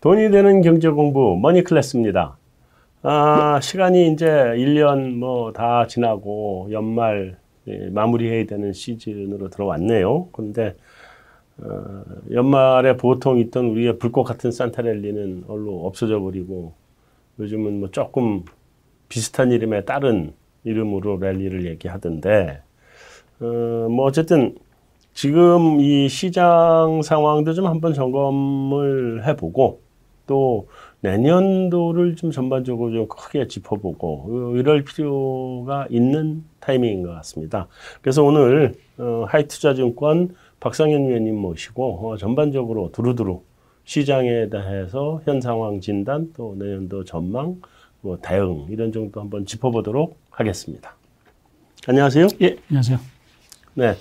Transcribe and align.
돈이 0.00 0.30
되는 0.30 0.60
경제 0.62 0.88
공부 0.90 1.36
머니 1.40 1.64
클래스입니다. 1.64 2.36
아, 3.02 3.60
시간이 3.60 4.12
이제 4.12 4.26
1년 4.26 5.14
뭐 5.16 5.52
다 5.52 5.86
지나고 5.86 6.68
연말 6.70 7.36
예, 7.68 7.90
마무리해야 7.90 8.46
되는 8.46 8.72
시즌으로 8.72 9.50
들어왔네요. 9.50 10.28
그런데 10.32 10.76
어, 11.58 12.02
연말에 12.32 12.96
보통 12.96 13.38
있던 13.40 13.66
우리의 13.66 13.98
불꽃 13.98 14.22
같은 14.24 14.50
산타랠리는 14.52 15.44
얼로 15.48 15.86
없어져 15.86 16.20
버리고 16.20 16.74
요즘은 17.40 17.80
뭐 17.80 17.90
조금 17.90 18.44
비슷한 19.08 19.50
이름에 19.52 19.84
다른 19.84 20.32
이름으로 20.64 21.16
랠리를 21.18 21.66
얘기하던데 21.66 22.62
어, 23.40 23.44
뭐 23.90 24.04
어쨌든 24.06 24.56
지금 25.12 25.80
이 25.80 26.08
시장 26.08 27.02
상황도 27.02 27.52
좀 27.54 27.66
한번 27.66 27.92
점검을 27.94 29.26
해보고 29.26 29.80
또 30.28 30.68
내년도를 31.00 32.14
좀 32.14 32.30
전반적으로 32.30 32.92
좀 32.92 33.08
크게 33.08 33.48
짚어보고 33.48 34.54
이럴 34.56 34.84
필요가 34.84 35.88
있는 35.90 36.44
타이밍인 36.60 37.02
것 37.02 37.10
같습니다. 37.14 37.66
그래서 38.00 38.22
오늘 38.22 38.74
어, 38.98 39.24
하이투자증권 39.26 40.36
박상현 40.60 41.08
위원님 41.08 41.36
모시고 41.36 42.08
어, 42.08 42.16
전반적으로 42.16 42.92
두루두루 42.92 43.42
시장에 43.84 44.48
대해서 44.50 45.20
현 45.24 45.40
상황 45.40 45.80
진단 45.80 46.32
또 46.36 46.54
내년도 46.58 47.04
전망 47.04 47.60
뭐 48.00 48.18
대응 48.20 48.66
이런 48.68 48.92
정도 48.92 49.20
한번 49.20 49.46
짚어보도록 49.46 50.16
하겠습니다. 50.30 50.94
안녕하세요. 51.86 52.26
예, 52.42 52.56
안녕하세요. 52.68 52.98
네. 53.74 53.94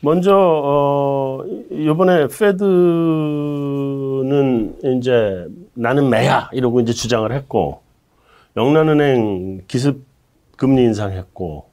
먼저 0.00 0.34
어 0.36 1.44
이번에 1.70 2.28
페드는 2.28 2.58
이제 4.98 5.46
나는 5.74 6.10
매야 6.10 6.48
이러고 6.52 6.80
이제 6.80 6.92
주장을 6.92 7.30
했고 7.32 7.80
영란은행 8.56 9.62
기습 9.68 10.04
금리 10.56 10.82
인상했고 10.82 11.66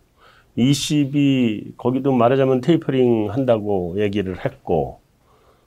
ECB 0.56 1.74
거기도 1.78 2.12
말하자면 2.12 2.62
테이퍼링 2.62 3.32
한다고 3.32 3.96
얘기를 3.98 4.44
했고 4.46 5.00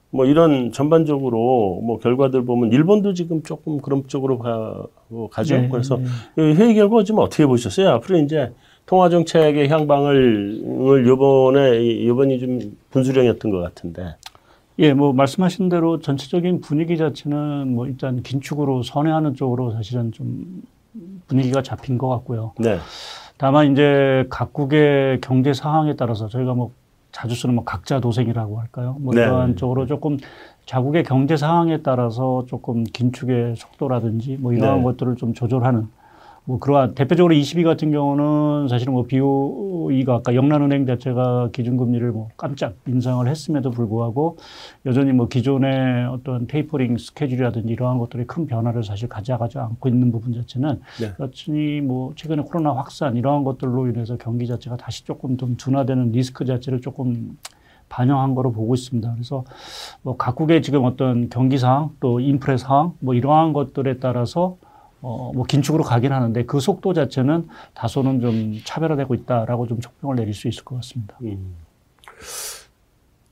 뭐 0.09 0.25
이런 0.25 0.71
전반적으로 0.71 1.81
뭐 1.83 1.99
결과들 1.99 2.45
보면 2.45 2.71
일본도 2.71 3.13
지금 3.13 3.43
조금 3.43 3.79
그런 3.79 4.07
쪽으로 4.07 4.39
가, 4.39 4.85
가죠. 5.31 5.57
네, 5.57 5.69
그래서 5.69 5.99
네. 6.35 6.53
회의 6.53 6.75
결과 6.75 7.03
지금 7.03 7.19
어떻게 7.19 7.45
보셨어요? 7.45 7.89
앞으로 7.89 8.19
이제 8.19 8.53
통화 8.87 9.09
정책의 9.09 9.67
향방을 9.69 11.05
요번에 11.05 11.83
이번이 11.83 12.39
좀 12.39 12.77
분수령이었던 12.89 13.51
것 13.51 13.59
같은데. 13.59 14.15
예, 14.79 14.93
뭐 14.93 15.11
말씀하신 15.11 15.69
대로 15.69 15.99
전체적인 15.99 16.61
분위기 16.61 16.97
자체는 16.97 17.75
뭐 17.75 17.85
일단 17.85 18.23
긴축으로 18.23 18.83
선회하는 18.83 19.35
쪽으로 19.35 19.71
사실은 19.71 20.13
좀 20.13 20.63
분위기가 21.27 21.61
잡힌 21.61 21.97
것 21.97 22.07
같고요. 22.07 22.53
네. 22.59 22.77
다만 23.37 23.73
이제 23.73 24.25
각국의 24.29 25.19
경제 25.19 25.53
상황에 25.53 25.95
따라서 25.95 26.29
저희가 26.29 26.53
뭐 26.53 26.71
자주 27.11 27.35
쓰는 27.35 27.55
뭐 27.55 27.65
각자 27.65 27.99
도생이라고 27.99 28.59
할까요? 28.59 28.95
뭐 28.99 29.13
네. 29.13 29.21
이런 29.21 29.57
쪽으로 29.57 29.85
조금 29.85 30.17
자국의 30.65 31.03
경제 31.03 31.35
상황에 31.35 31.81
따라서 31.81 32.45
조금 32.47 32.85
긴축의 32.85 33.55
속도라든지 33.57 34.37
뭐 34.39 34.53
이러한 34.53 34.77
네. 34.77 34.83
것들을 34.83 35.17
좀 35.17 35.33
조절하는 35.33 35.89
뭐 36.47 36.59
그러한 36.59 36.95
대표적으로 36.95 37.33
22 37.33 37.63
같은 37.63 37.91
경우는 37.91 38.69
사실은 38.69 38.93
뭐 38.93 39.03
BOE가 39.03 40.15
아까 40.15 40.33
영란은행 40.33 40.85
자체가 40.85 41.49
기준금리를 41.51 42.09
뭐 42.13 42.29
깜짝 42.37 42.75
인상을 42.87 43.27
했음에도 43.27 43.69
불구하고 43.69 44.37
여전히 44.85 45.11
뭐 45.11 45.27
기존의 45.27 46.05
어떤 46.05 46.47
테이퍼링 46.47 46.97
스케줄이라든지 46.97 47.73
이러한 47.73 47.97
것들이 47.97 48.25
큰 48.25 48.45
변화를 48.47 48.85
사실 48.85 49.09
가져가지 49.09 49.59
않고 49.59 49.89
있는 49.89 50.09
부분 50.09 50.33
자체는 50.33 50.79
네. 51.01 51.11
여전히 51.19 51.81
뭐 51.81 52.13
최근에 52.15 52.43
코로나 52.43 52.71
확산 52.71 53.17
이러한 53.17 53.43
것들로 53.43 53.87
인해서 53.87 54.15
경기 54.15 54.47
자체가 54.47 54.77
다시 54.77 55.03
조금 55.03 55.35
좀 55.35 55.57
둔화되는 55.57 56.13
리스크 56.13 56.45
자체를 56.45 56.79
조금 56.79 57.37
반영한 57.89 58.35
거로 58.35 58.53
보고 58.53 58.73
있습니다. 58.73 59.11
그래서 59.15 59.43
뭐 60.01 60.15
각국의 60.15 60.61
지금 60.61 60.85
어떤 60.85 61.27
경기 61.29 61.57
상황 61.57 61.89
또 61.99 62.21
인플레 62.21 62.55
상황 62.55 62.93
뭐 62.99 63.13
이러한 63.15 63.51
것들에 63.51 63.97
따라서 63.97 64.55
어, 65.07 65.31
뭐 65.33 65.45
긴축으로 65.45 65.85
가긴 65.85 66.11
하는데 66.11 66.43
그 66.43 66.59
속도 66.59 66.93
자체는 66.93 67.47
다소는 67.73 68.19
좀 68.19 68.59
차별화되고 68.65 69.15
있다라고 69.15 69.67
좀 69.67 69.79
총평을 69.79 70.17
내릴 70.17 70.33
수 70.33 70.49
있을 70.49 70.65
것 70.65 70.75
같습니다. 70.75 71.15
음. 71.21 71.55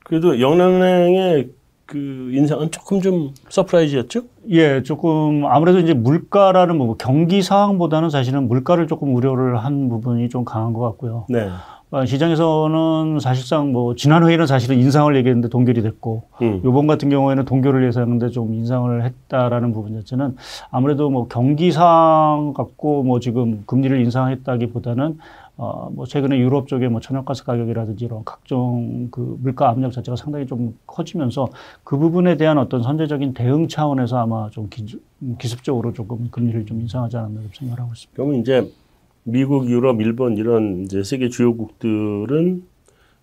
그래도 0.06 0.40
영란은행의 0.40 1.50
그 1.86 2.32
인상은 2.34 2.72
조금 2.72 3.02
좀 3.02 3.34
surprise였죠? 3.50 4.22
예, 4.52 4.84
조금 4.84 5.46
아무래도 5.46 5.80
이제 5.80 5.94
물가라는 5.94 6.78
뭐 6.78 6.96
경기 6.98 7.42
상황보다는 7.42 8.10
사실은 8.10 8.48
물가를 8.48 8.88
조금 8.88 9.14
우려를 9.14 9.58
한 9.58 9.90
부분이 9.90 10.30
좀 10.30 10.46
강한 10.46 10.72
것 10.72 10.80
같고요. 10.80 11.26
네. 11.28 11.50
어, 11.92 12.04
시장에서는 12.04 13.20
사실상 13.20 13.72
뭐 13.72 13.96
지난 13.96 14.26
회의는 14.26 14.48
사실은 14.48 14.80
인상을 14.80 15.16
얘기했는데 15.18 15.50
동결이 15.50 15.82
됐고 15.84 16.24
음. 16.42 16.62
요번 16.66 16.88
같은 16.88 17.10
경우에는 17.10 17.46
동결을 17.46 17.86
예상했는데 17.88 18.30
좀 18.30 18.54
인상을 18.54 19.04
했다라는 19.04 19.72
부분 19.72 19.94
자체는 19.94 20.36
아무래도 20.72 21.10
뭐 21.10 21.28
경기상 21.28 22.54
갖고 22.56 23.04
뭐 23.04 23.20
지금 23.20 23.64
금리를 23.68 24.00
인상했다기보다는 24.02 25.20
어, 25.58 25.90
뭐 25.94 26.06
최근에 26.06 26.38
유럽 26.38 26.68
쪽에 26.68 26.90
뭐 26.90 27.00
천연가스 27.00 27.46
가격이라든지 27.46 28.04
이런 28.04 28.26
각종 28.26 29.08
그 29.10 29.38
물가 29.42 29.70
압력 29.70 29.94
자체가 29.94 30.18
상당히 30.18 30.48
좀 30.48 30.78
커지면서 30.86 31.48
그 31.84 31.98
부분에 31.98 32.36
대한 32.36 32.58
어떤 32.58 32.84
선제적인 32.84 33.34
대응 33.36 33.68
차원에서 33.68 34.18
아마 34.18 34.50
좀 34.50 34.68
기, 34.70 35.00
기습적으로 35.40 35.94
조금 35.94 36.30
금리를 36.30 36.66
좀 36.66 36.82
인상하지 36.82 37.16
않았나 37.16 37.42
생각을 37.54 37.80
하고 37.80 37.94
있습니다. 37.94 38.16
그러면 38.16 38.42
이제 38.42 38.70
미국, 39.28 39.68
유럽, 39.70 40.02
일본 40.02 40.38
이런 40.38 40.84
이제 40.84 41.04
세계 41.04 41.30
주요국들은 41.30 42.64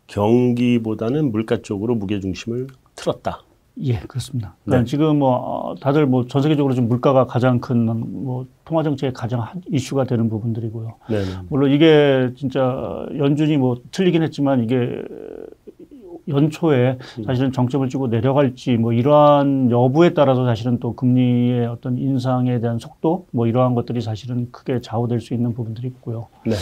경기보다는 0.08 1.30
물가 1.30 1.62
쪽으로 1.62 1.94
무게 1.94 2.18
중심을 2.20 2.66
틀었다. 2.96 3.42
예, 3.78 4.00
그렇습니다. 4.00 4.54
그러니까 4.64 4.84
네. 4.84 4.90
지금 4.90 5.20
뭐 5.20 5.34
어, 5.36 5.74
다들 5.76 6.04
뭐 6.06 6.26
전 6.26 6.42
세계적으로 6.42 6.74
좀 6.74 6.88
물가가 6.88 7.26
가장 7.26 7.58
큰 7.60 7.86
뭐 7.86 8.46
통화 8.64 8.82
정책의 8.82 9.12
가장 9.14 9.46
이슈가 9.70 10.04
되는 10.04 10.28
부분들이고요. 10.28 10.94
네네. 11.08 11.24
네. 11.24 11.30
물론 11.48 11.70
이게 11.70 12.30
진짜 12.36 13.06
연준이 13.16 13.56
뭐 13.56 13.80
틀리긴 13.92 14.22
했지만 14.24 14.62
이게 14.64 15.02
연초에 16.28 16.98
음. 17.18 17.24
사실은 17.24 17.52
정점을 17.52 17.88
찍고 17.88 18.08
내려갈지 18.08 18.76
뭐 18.76 18.92
이러한 18.92 19.70
여부에 19.70 20.14
따라서 20.14 20.44
사실은 20.44 20.78
또 20.78 20.94
금리의 20.94 21.66
어떤 21.66 21.98
인상에 21.98 22.60
대한 22.60 22.78
속도 22.78 23.26
뭐 23.32 23.46
이러한 23.46 23.74
것들이 23.74 24.00
사실은 24.00 24.48
크게 24.52 24.80
좌우될 24.80 25.20
수 25.20 25.34
있는 25.34 25.54
부분들이 25.54 25.88
있고요. 25.88 26.28
네. 26.46 26.52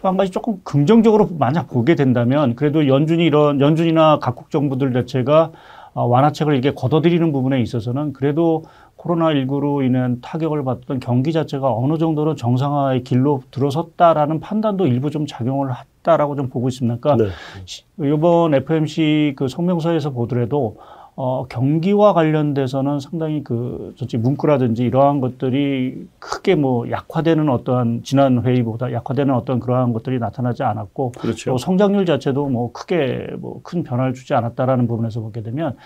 또 0.00 0.08
한 0.08 0.16
가지 0.16 0.30
조금 0.30 0.60
긍정적으로 0.62 1.28
만약 1.38 1.68
보게 1.68 1.94
된다면 1.94 2.54
그래도 2.54 2.86
연준이 2.86 3.24
이런 3.24 3.60
연준이나 3.60 4.18
각국 4.20 4.50
정부들 4.50 4.92
자체가 4.92 5.52
어, 5.94 6.04
완화책을 6.04 6.54
이게 6.56 6.72
걷어들이는 6.74 7.32
부분에 7.32 7.60
있어서는 7.62 8.12
그래도 8.12 8.64
코로나19로 8.98 9.84
인한 9.84 10.20
타격을 10.20 10.64
받던 10.64 11.00
경기 11.00 11.32
자체가 11.32 11.72
어느 11.72 11.98
정도로 11.98 12.34
정상화의 12.34 13.04
길로 13.04 13.42
들어섰다라는 13.50 14.40
판단도 14.40 14.86
일부 14.86 15.10
좀 15.10 15.26
작용을 15.26 15.70
했다라고 15.74 16.36
좀 16.36 16.48
보고 16.48 16.68
있습니다. 16.68 16.98
그러니까 17.00 17.24
네. 17.24 18.08
이번 18.08 18.54
FMC 18.54 19.34
그 19.36 19.48
성명서에서 19.48 20.10
보더라도 20.10 20.78
어, 21.16 21.46
경기와 21.48 22.12
관련돼서는 22.12 23.00
상당히 23.00 23.42
그, 23.42 23.94
저지 23.96 24.16
문구라든지 24.16 24.84
이러한 24.84 25.20
것들이 25.20 26.06
크게 26.18 26.54
뭐 26.54 26.90
약화되는 26.90 27.48
어떠한 27.48 28.02
지난 28.04 28.42
회의보다 28.42 28.92
약화되는 28.92 29.34
어떤 29.34 29.60
그러한 29.60 29.92
것들이 29.92 30.18
나타나지 30.18 30.62
않았고. 30.62 31.12
그렇죠. 31.18 31.50
또 31.50 31.58
성장률 31.58 32.06
자체도 32.06 32.48
뭐 32.48 32.72
크게 32.72 33.28
뭐 33.38 33.56
큰 33.62 33.82
변화를 33.82 34.14
주지 34.14 34.34
않았다라는 34.34 34.86
부분에서 34.86 35.20
보게 35.20 35.42
되면 35.42 35.76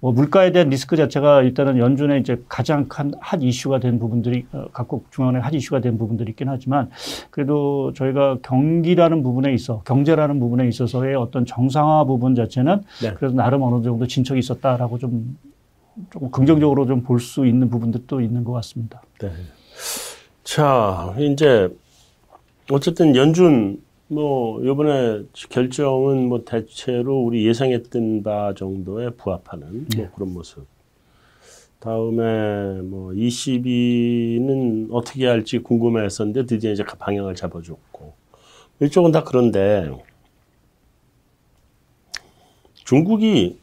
뭐 0.00 0.12
물가에 0.12 0.52
대한 0.52 0.68
리스크 0.68 0.96
자체가 0.96 1.42
일단은 1.42 1.78
연준의 1.78 2.20
이제 2.20 2.42
가장 2.48 2.86
큰핫 2.88 3.42
이슈가 3.42 3.80
된 3.80 3.98
부분들이 3.98 4.46
어, 4.52 4.66
각국 4.72 5.10
중앙의 5.10 5.40
핫 5.40 5.54
이슈가 5.54 5.80
된 5.80 5.98
부분들이 5.98 6.30
있긴 6.30 6.48
하지만 6.48 6.90
그래도 7.30 7.92
저희가 7.94 8.38
경기라는 8.42 9.22
부분에 9.22 9.52
있어 9.54 9.82
경제라는 9.84 10.40
부분에 10.40 10.68
있어서의 10.68 11.14
어떤 11.14 11.46
정상화 11.46 12.04
부분 12.04 12.34
자체는 12.34 12.82
네. 13.02 13.14
그래도 13.14 13.34
나름 13.34 13.62
어느 13.62 13.82
정도 13.82 14.06
진척이 14.06 14.38
있었다. 14.38 14.76
라고 14.80 14.96
좀 14.98 15.36
조금 16.10 16.30
긍정적으로 16.30 16.86
좀 16.86 17.02
볼 17.02 17.20
수 17.20 17.46
있는 17.46 17.68
부분들도 17.68 18.20
있는 18.22 18.44
것 18.44 18.52
같습니다. 18.52 19.02
네. 19.20 19.30
자, 20.42 21.14
이제 21.18 21.68
어쨌든 22.70 23.14
연준 23.14 23.82
뭐 24.08 24.64
요번에 24.64 25.24
결정은 25.50 26.28
뭐 26.28 26.44
대체로 26.44 27.20
우리 27.20 27.46
예상했던 27.46 28.22
바 28.22 28.54
정도에 28.56 29.10
부합하는 29.10 29.86
네. 29.88 29.98
뭐 30.04 30.10
그런 30.14 30.32
모습. 30.32 30.66
다음에 31.78 32.80
뭐 32.82 33.12
ECB는 33.14 34.88
어떻게 34.92 35.26
할지 35.26 35.58
궁금했었는데 35.58 36.46
드디어 36.46 36.72
이제 36.72 36.84
방향을 36.84 37.34
잡아줬고 37.34 38.14
이쪽은 38.82 39.12
다 39.12 39.24
그런데 39.24 39.90
중국이 42.84 43.59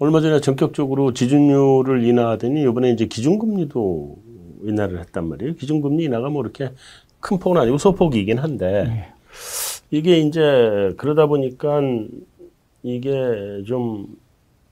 얼마 0.00 0.20
전에 0.22 0.40
전격적으로 0.40 1.12
지준율을 1.12 2.04
인하하더니 2.04 2.62
이번에 2.62 2.90
이제 2.90 3.04
기준금리도 3.06 4.16
인하를 4.64 4.98
했단 5.00 5.28
말이에요. 5.28 5.54
기준금리 5.54 6.04
인하가 6.04 6.30
뭐 6.30 6.42
이렇게 6.42 6.70
큰 7.20 7.38
폭은 7.38 7.60
아니고 7.60 7.76
소폭이긴 7.76 8.38
한데 8.38 8.84
네. 8.84 9.08
이게 9.90 10.18
이제 10.18 10.94
그러다 10.96 11.26
보니까 11.26 11.82
이게 12.82 13.10
좀 13.66 14.06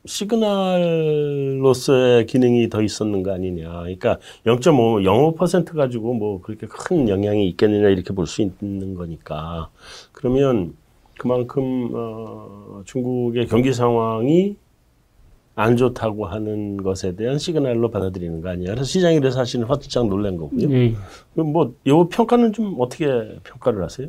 시그널로서의 0.06 2.25
기능이 2.25 2.70
더 2.70 2.80
있었는 2.80 3.22
거 3.22 3.34
아니냐. 3.34 3.69
그러니까 3.69 4.19
0.5, 4.46 5.36
0.5% 5.36 5.76
가지고 5.76 6.14
뭐 6.14 6.40
그렇게 6.40 6.66
큰 6.66 7.10
영향이 7.10 7.46
있겠느냐 7.50 7.90
이렇게 7.90 8.14
볼 8.14 8.26
수 8.26 8.40
있는 8.40 8.94
거니까. 8.94 9.69
그러면 10.12 10.75
그만큼 11.19 11.90
어, 11.92 12.80
중국의 12.86 13.46
경기 13.48 13.75
상황이 13.75 14.56
안 15.58 15.76
좋다고 15.76 16.26
하는 16.26 16.76
것에 16.76 17.16
대한 17.16 17.37
시그널로 17.37 17.90
받아들이는 17.90 18.43
거 18.43 18.50
아니야. 18.50 18.69
그래서 18.69 18.84
시장이 18.84 19.19
그래서 19.19 19.38
사실은 19.38 19.66
화들짝 19.66 20.06
놀란 20.06 20.37
거고요. 20.37 20.70
예. 20.70 20.94
그럼 21.34 21.52
뭐, 21.52 21.75
요 21.88 22.08
평가는 22.08 22.52
좀 22.52 22.76
어떻게 22.78 23.06
평가를 23.43 23.82
하세요? 23.82 24.06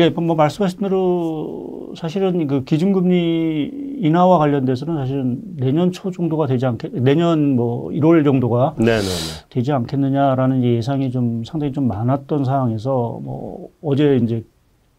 예, 0.00 0.10
뭐 0.10 0.34
말씀하신 0.34 0.80
대로 0.80 1.94
사실은 1.96 2.48
그 2.48 2.64
기준금리 2.64 3.98
인하와 4.00 4.38
관련돼서는 4.38 4.96
사실은 4.96 5.40
내년 5.56 5.92
초 5.92 6.10
정도가 6.10 6.48
되지 6.48 6.66
않겠, 6.66 6.90
내년 6.92 7.54
뭐 7.54 7.90
1월 7.90 8.24
정도가 8.24 8.74
네네네. 8.76 9.04
되지 9.50 9.70
않겠느냐라는 9.70 10.64
예상이 10.64 11.12
좀 11.12 11.44
상당히 11.44 11.72
좀 11.72 11.86
많았던 11.86 12.44
상황에서 12.44 13.20
뭐 13.22 13.68
어제 13.80 14.16
이제 14.16 14.44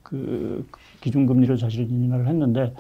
그 0.03 0.65
기준금리를 1.01 1.57
사실은 1.57 1.89
인하를 1.89 2.29
했는데, 2.29 2.73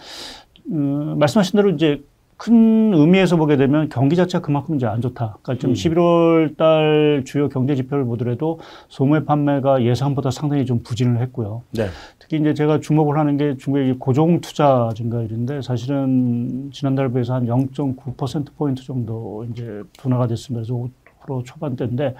음, 0.71 1.19
말씀하신 1.19 1.57
대로 1.57 1.71
이제 1.71 2.01
큰 2.37 2.93
의미에서 2.93 3.37
보게 3.37 3.55
되면 3.55 3.87
경기 3.89 4.15
자체가 4.15 4.41
그만큼 4.41 4.75
이제 4.75 4.85
안 4.85 5.01
좋다. 5.01 5.37
그러니까 5.41 5.61
좀 5.61 5.71
음. 5.71 5.73
11월 5.73 6.57
달 6.57 7.23
주요 7.25 7.47
경제 7.47 7.75
지표를 7.75 8.03
보더라도 8.05 8.59
소매 8.89 9.23
판매가 9.23 9.83
예상보다 9.83 10.31
상당히 10.31 10.65
좀 10.65 10.83
부진을 10.83 11.21
했고요. 11.21 11.63
네. 11.71 11.87
특히 12.19 12.37
이제 12.37 12.53
제가 12.53 12.81
주목을 12.81 13.17
하는 13.17 13.37
게 13.37 13.55
중국의 13.57 13.95
고정 13.99 14.41
투자 14.41 14.89
증가율인데 14.95 15.61
사실은 15.61 16.71
지난달 16.73 17.11
비해서 17.11 17.35
한 17.35 17.45
0.9%포인트 17.45 18.83
정도 18.83 19.45
이제 19.51 19.83
둔화가 19.97 20.27
됐습니다. 20.27 20.65
그래서 20.65 20.89
5% 21.25 21.45
초반대인데 21.45 22.15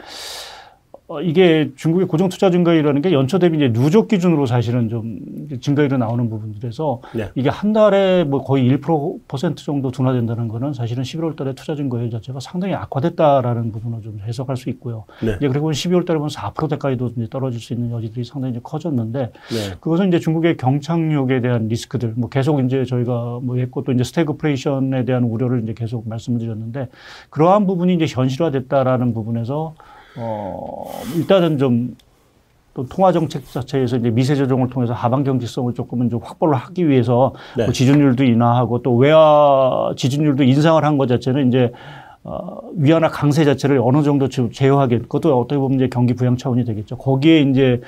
어, 1.07 1.21
이게 1.21 1.69
중국의 1.75 2.07
고정 2.07 2.29
투자 2.29 2.49
증가율이라는 2.49 3.01
게 3.03 3.11
연초 3.11 3.37
대비 3.37 3.57
이제 3.57 3.71
누적 3.71 4.07
기준으로 4.07 4.47
사실은 4.47 4.89
좀 4.89 5.19
증가율이 5.61 5.99
나오는 5.99 6.27
부분들에서 6.29 7.01
네. 7.13 7.29
이게 7.35 7.49
한 7.49 7.73
달에 7.73 8.23
뭐 8.23 8.43
거의 8.43 8.67
1% 8.71 9.55
정도 9.57 9.91
둔화된다는 9.91 10.47
거는 10.47 10.73
사실은 10.73 11.03
11월 11.03 11.35
달에 11.35 11.53
투자 11.53 11.75
증가율 11.75 12.09
자체가 12.09 12.39
상당히 12.39 12.73
악화됐다라는 12.73 13.71
부분을 13.71 14.01
좀 14.01 14.19
해석할 14.25 14.57
수 14.57 14.69
있고요. 14.71 15.05
네. 15.21 15.35
이제 15.37 15.47
그리고 15.47 15.69
12월 15.69 16.07
달에 16.07 16.17
보면 16.17 16.29
4%대까지도 16.29 17.11
이제 17.17 17.27
떨어질 17.29 17.61
수 17.61 17.73
있는 17.73 17.91
여지들이 17.91 18.25
상당히 18.25 18.53
이제 18.53 18.59
커졌는데 18.63 19.19
네. 19.19 19.75
그것은 19.79 20.07
이제 20.07 20.19
중국의 20.19 20.57
경착륙에 20.57 21.39
대한 21.39 21.67
리스크들 21.67 22.13
뭐 22.15 22.29
계속 22.29 22.61
이제 22.61 22.83
저희가 22.83 23.41
뭐 23.43 23.57
했고 23.57 23.83
또 23.83 23.91
이제 23.91 24.03
스태그플레이션에 24.03 25.05
대한 25.05 25.23
우려를 25.23 25.61
이제 25.61 25.75
계속 25.75 26.09
말씀을 26.09 26.39
드렸는데 26.39 26.87
그러한 27.29 27.67
부분이 27.67 27.93
이제 27.93 28.07
현실화됐다라는 28.07 29.13
부분에서 29.13 29.75
어, 30.17 30.91
일단은 31.15 31.57
좀 31.57 31.95
또 32.75 32.85
통화 32.85 33.13
정책 33.13 33.49
자체에서 33.49 33.95
이제 33.95 34.09
미세 34.09 34.35
조정을 34.35 34.69
통해서 34.69 34.91
하방 34.91 35.23
경직성을 35.23 35.73
조금은 35.73 36.09
좀 36.09 36.19
확보를 36.21 36.55
하기 36.55 36.89
위해서 36.89 37.33
네. 37.55 37.63
뭐 37.63 37.71
지준율도 37.71 38.25
인하하고 38.25 38.81
또 38.81 38.95
외화 38.97 39.93
지준율도 39.95 40.43
인상을 40.43 40.83
한 40.83 40.97
것 40.97 41.07
자체는 41.07 41.47
이제 41.47 41.71
어, 42.25 42.59
위안화 42.75 43.09
강세 43.09 43.45
자체를 43.45 43.79
어느 43.81 44.03
정도 44.03 44.27
제어하게 44.27 44.99
그것도 44.99 45.39
어떻게 45.39 45.57
보면 45.57 45.77
이제 45.77 45.87
경기 45.87 46.15
부양 46.15 46.35
차원이 46.35 46.65
되겠죠. 46.65 46.97
거기에 46.97 47.41
이제 47.43 47.79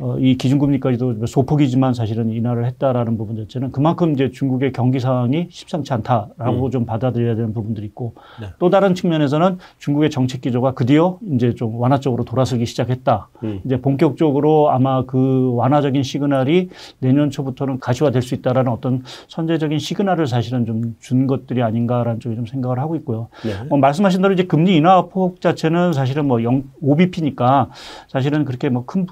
어, 0.00 0.18
이 0.18 0.36
기준금리까지도 0.36 1.26
소폭이지만 1.26 1.94
사실은 1.94 2.30
인하를 2.30 2.66
했다라는 2.66 3.16
부분 3.16 3.36
자체는 3.36 3.72
그만큼 3.72 4.12
이제 4.12 4.30
중국의 4.30 4.72
경기 4.72 5.00
상황이 5.00 5.48
심상치 5.50 5.92
않다라고 5.92 6.66
음. 6.66 6.70
좀 6.70 6.86
받아들여야 6.86 7.34
되는 7.34 7.52
부분들이 7.52 7.86
있고 7.86 8.14
네. 8.40 8.48
또 8.58 8.70
다른 8.70 8.94
측면에서는 8.94 9.58
중국의 9.78 10.10
정책 10.10 10.40
기조가 10.40 10.74
드디어 10.74 11.18
이제 11.32 11.54
좀 11.54 11.78
완화 11.78 12.00
쪽으로 12.00 12.24
돌아서기 12.24 12.66
시작했다. 12.66 13.28
음. 13.44 13.60
이제 13.64 13.80
본격적으로 13.80 14.70
아마 14.70 15.04
그 15.04 15.52
완화적인 15.54 16.02
시그널이 16.02 16.70
내년 16.98 17.30
초부터는 17.30 17.78
가시화될 17.80 18.22
수 18.22 18.34
있다라는 18.34 18.72
어떤 18.72 19.02
선제적인 19.28 19.78
시그널을 19.78 20.26
사실은 20.26 20.66
좀 20.66 20.94
준 21.00 21.26
것들이 21.26 21.62
아닌가라는 21.62 22.20
쪽에 22.20 22.36
좀 22.36 22.46
생각을 22.46 22.78
하고 22.78 22.94
있고요. 22.96 23.28
네. 23.44 23.52
어, 23.68 23.76
말씀하신 23.76 24.22
대로 24.22 24.32
이제 24.32 24.44
금리 24.44 24.76
인하 24.76 25.06
폭 25.06 25.40
자체는 25.40 25.92
사실은 25.92 26.26
뭐 26.26 26.42
0, 26.42 26.64
5bp니까 26.82 27.68
사실은 28.08 28.44
그렇게 28.44 28.68
뭐 28.68 28.84
큰 28.86 29.06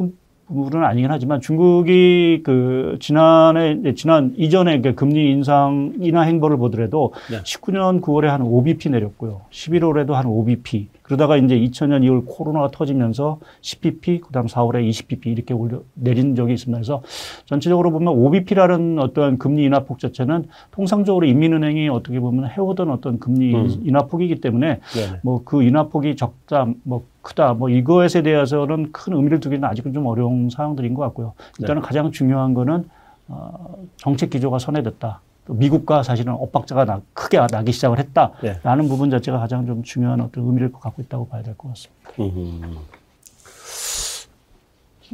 부분은 0.49 0.85
아니긴 0.85 1.11
하지만 1.11 1.41
중국이 1.41 2.43
그 2.45 2.97
지난해 3.01 3.79
지난 3.95 4.35
이전에 4.37 4.81
그 4.81 4.95
금리 4.95 5.31
인상 5.31 5.93
인하 6.01 6.23
행보를 6.23 6.57
보더라도 6.57 7.13
네. 7.31 7.39
19년 7.43 8.01
9월에 8.01 8.27
한 8.27 8.43
5bp 8.43 8.91
내렸고요. 8.91 9.43
11월에도 9.51 10.13
한 10.13 10.25
5bp. 10.27 10.87
그러다가 11.09 11.39
이제 11.39 11.59
2000년 11.59 12.03
2월 12.03 12.25
코로나가 12.27 12.71
터지면서 12.71 13.39
10bp, 13.63 14.21
그 14.21 14.31
다음 14.31 14.45
4월에 14.45 14.87
20bp 14.91 15.27
이렇게 15.27 15.55
올려 15.55 15.81
내린 15.95 16.35
적이 16.35 16.53
있습니다. 16.53 16.77
그래서 16.77 17.03
전체적으로 17.47 17.91
보면 17.91 18.15
5bp라는 18.15 19.03
어떠한 19.03 19.39
금리 19.39 19.65
인하폭 19.65 20.01
자체는 20.01 20.49
통상적으로 20.71 21.25
인민은행이 21.25 21.89
어떻게 21.89 22.21
보면 22.21 22.51
해오던 22.51 22.91
어떤 22.91 23.19
금리 23.19 23.55
음. 23.55 23.81
인하폭이기 23.85 24.43
때문에 24.43 24.81
뭐그 25.23 25.63
인하폭이 25.63 26.15
적다, 26.17 26.67
뭐 26.83 27.07
크다, 27.23 27.55
뭐 27.55 27.71
이것에 27.71 28.21
대해서는 28.21 28.93
큰 28.93 29.15
의미를 29.15 29.41
두기는 29.41 29.67
아직은 29.67 29.95
좀 29.95 30.05
어려운 30.07 30.51
상황들인 30.51 30.93
것 30.93 31.03
같고요. 31.05 31.33
일단은 31.59 31.81
네. 31.81 31.87
가장 31.87 32.13
중요한 32.13 32.53
거는 32.53 32.85
어, 33.29 33.77
정책 33.97 34.29
기조가 34.29 34.59
선회됐다. 34.59 35.21
미국과 35.49 36.03
사실은 36.03 36.35
엇박자가 36.35 36.85
나, 36.85 37.01
크게 37.15 37.39
나기 37.51 37.73
시작을 37.73 37.99
했다라는 37.99 38.85
네. 38.85 38.89
부분 38.89 39.11
자체가 39.11 39.39
가장 39.39 39.67
좀 39.67 39.83
중요한 39.83 40.21
어떤 40.21 40.45
의미를 40.45 40.71
갖고 40.73 41.03
있다고 41.03 41.29
봐야 41.29 41.43
될 41.43 41.55
것 41.57 41.69
같습니다. 41.69 42.13
음. 42.21 42.77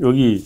여기 0.01 0.45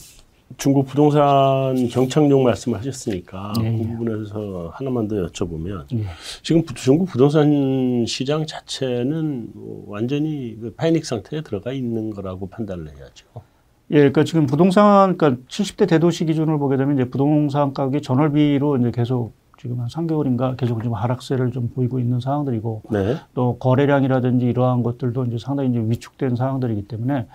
중국 0.56 0.86
부동산 0.86 1.88
경착용 1.88 2.42
말씀하셨으니까 2.42 3.52
네, 3.60 3.78
그 3.78 3.84
부분에서 3.84 4.70
하나만 4.74 5.08
더 5.08 5.16
여쭤보면 5.26 5.84
네. 5.92 6.04
지금 6.42 6.64
중국 6.74 7.06
부동산 7.06 8.04
시장 8.06 8.46
자체는 8.46 9.50
뭐 9.54 9.84
완전히 9.88 10.56
그 10.60 10.74
파이닉 10.74 11.04
상태에 11.04 11.42
들어가 11.42 11.72
있는 11.72 12.10
거라고 12.10 12.48
판단을 12.48 12.88
해야죠. 12.88 13.26
예, 13.90 13.96
그러니까 13.96 14.24
지금 14.24 14.46
부동산, 14.46 15.16
그러니까 15.16 15.42
70대 15.48 15.88
대도시 15.88 16.26
기준을 16.26 16.58
보게 16.58 16.76
되면 16.76 16.94
이제 16.94 17.08
부동산 17.08 17.72
가격이 17.72 18.02
전월비로 18.02 18.76
이제 18.78 18.90
계속 18.90 19.32
지금 19.60 19.80
한 19.80 19.88
3개월인가 19.88 20.56
계속 20.56 20.82
좀 20.84 20.94
하락세를 20.94 21.50
좀 21.50 21.68
보이고 21.74 21.98
있는 21.98 22.20
상황들이고 22.20 22.82
네. 22.90 23.16
또 23.34 23.58
거래량이라든지 23.58 24.46
이러한 24.46 24.84
것들도 24.84 25.24
이제 25.24 25.36
상당히 25.38 25.70
이제 25.70 25.80
위축된 25.80 26.36
상황들이기 26.36 26.86
때문에 26.86 27.26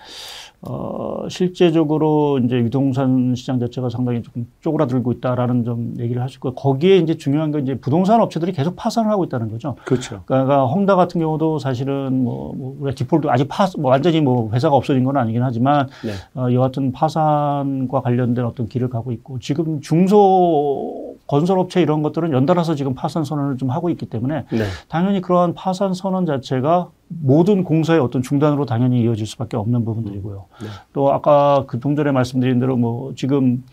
어, 0.62 1.26
실제적으로 1.30 2.40
이제 2.40 2.56
유동산 2.56 3.36
시장 3.36 3.60
자체가 3.60 3.90
상당히 3.90 4.22
조금 4.22 4.48
쪼그라들고 4.62 5.12
있다라는 5.12 5.66
좀 5.66 5.96
얘기를 6.00 6.22
하실 6.22 6.40
거예요. 6.40 6.56
거기에 6.56 6.98
이제 6.98 7.18
중요한 7.18 7.52
건 7.52 7.64
이제 7.64 7.76
부동산 7.76 8.22
업체들이 8.22 8.54
계속 8.54 8.78
파산을 8.78 9.12
하고 9.12 9.26
있다는 9.26 9.52
거죠. 9.52 9.76
그렇죠. 9.84 10.22
그러니까 10.26 10.66
헝다 10.66 10.96
같은 10.96 11.20
경우도 11.20 11.60
사실은 11.60 12.24
뭐, 12.24 12.54
뭐 12.56 12.78
우리가 12.80 12.96
디폴트 12.96 13.28
아직 13.28 13.50
파, 13.50 13.68
뭐 13.78 13.92
완전히 13.92 14.22
뭐 14.22 14.50
회사가 14.54 14.74
없어진 14.78 15.04
건 15.04 15.18
아니긴 15.18 15.44
하지만 15.44 15.90
네. 16.06 16.14
어, 16.40 16.54
여하튼 16.54 16.94
파산과 16.94 18.00
관련된 18.00 18.46
어떤 18.46 18.68
길을 18.68 18.90
가고 18.90 19.12
있고 19.12 19.40
지금 19.40 19.82
중소 19.82 21.03
건설업체 21.28 21.82
이런 21.82 22.04
것들은 22.04 22.32
연달아서 22.32 22.76
지금 22.76 22.96
파산 22.96 23.24
선언을 23.24 23.58
좀 23.58 23.70
하고 23.70 23.90
있기 23.90 24.06
때문에 24.08 24.46
네. 24.52 24.64
당연히 24.90 25.22
그러한 25.22 25.54
파산 25.54 25.94
선언 25.94 26.26
자체가 26.26 26.90
모든 27.08 27.64
공사의 27.64 28.00
어떤 28.00 28.22
중단으로 28.22 28.66
당연히 28.66 29.02
이어질 29.02 29.26
수밖에 29.26 29.56
없는 29.58 29.86
부분들이고요. 29.86 30.46
네. 30.62 30.68
또 30.94 31.12
아까 31.14 31.64
그 31.68 31.80
동 31.80 31.96
전에 31.96 32.12
말씀드린 32.12 32.60
대로 32.60 32.76
뭐 32.76 33.14
지금 33.16 33.64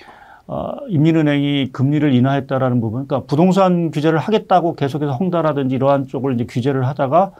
어, 0.46 0.72
인민은행이 0.88 1.68
금리를 1.72 2.12
인하했다라는 2.12 2.80
부분, 2.80 3.06
그러니까 3.06 3.26
부동산 3.28 3.92
규제를 3.92 4.18
하겠다고 4.18 4.74
계속해서 4.74 5.12
헝다라든지 5.12 5.76
이러한 5.76 6.08
쪽을 6.08 6.34
이제 6.34 6.44
규제를 6.44 6.86
하다가 6.88 7.30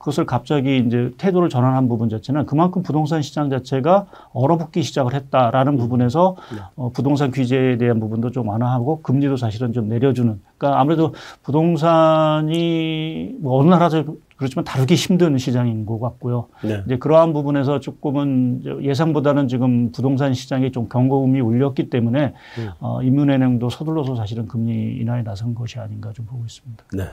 그것을 0.00 0.24
갑자기 0.24 0.78
이제 0.78 1.12
태도를 1.18 1.50
전환한 1.50 1.86
부분 1.86 2.08
자체는 2.08 2.46
그만큼 2.46 2.82
부동산 2.82 3.20
시장 3.20 3.50
자체가 3.50 4.06
얼어붙기 4.32 4.82
시작을 4.82 5.12
했다라는 5.12 5.74
음. 5.74 5.78
부분에서 5.78 6.36
네. 6.54 6.60
어, 6.74 6.90
부동산 6.90 7.30
규제에 7.30 7.76
대한 7.76 8.00
부분도 8.00 8.30
좀 8.30 8.48
완화하고 8.48 9.02
금리도 9.02 9.36
사실은 9.36 9.74
좀 9.74 9.88
내려주는. 9.88 10.40
그러니까 10.56 10.80
아무래도 10.80 11.12
부동산이 11.42 13.36
뭐 13.40 13.60
어느 13.60 13.68
나라도 13.68 14.16
그렇지만 14.36 14.64
다루기 14.64 14.94
힘든 14.94 15.36
시장인 15.36 15.84
것 15.84 16.00
같고요. 16.00 16.46
네. 16.64 16.82
이제 16.86 16.96
그러한 16.96 17.34
부분에서 17.34 17.80
조금은 17.80 18.80
예상보다는 18.82 19.48
지금 19.48 19.92
부동산 19.92 20.32
시장에 20.32 20.70
좀 20.70 20.88
경고음이 20.88 21.40
울렸기 21.40 21.90
때문에 21.90 22.32
음. 22.58 22.70
어, 22.80 23.02
인문은행도 23.02 23.68
서둘러서 23.68 24.14
사실은 24.16 24.48
금리 24.48 24.96
인하에 24.96 25.24
나선 25.24 25.54
것이 25.54 25.78
아닌가 25.78 26.10
좀 26.14 26.24
보고 26.24 26.42
있습니다. 26.46 26.84
네. 26.94 27.04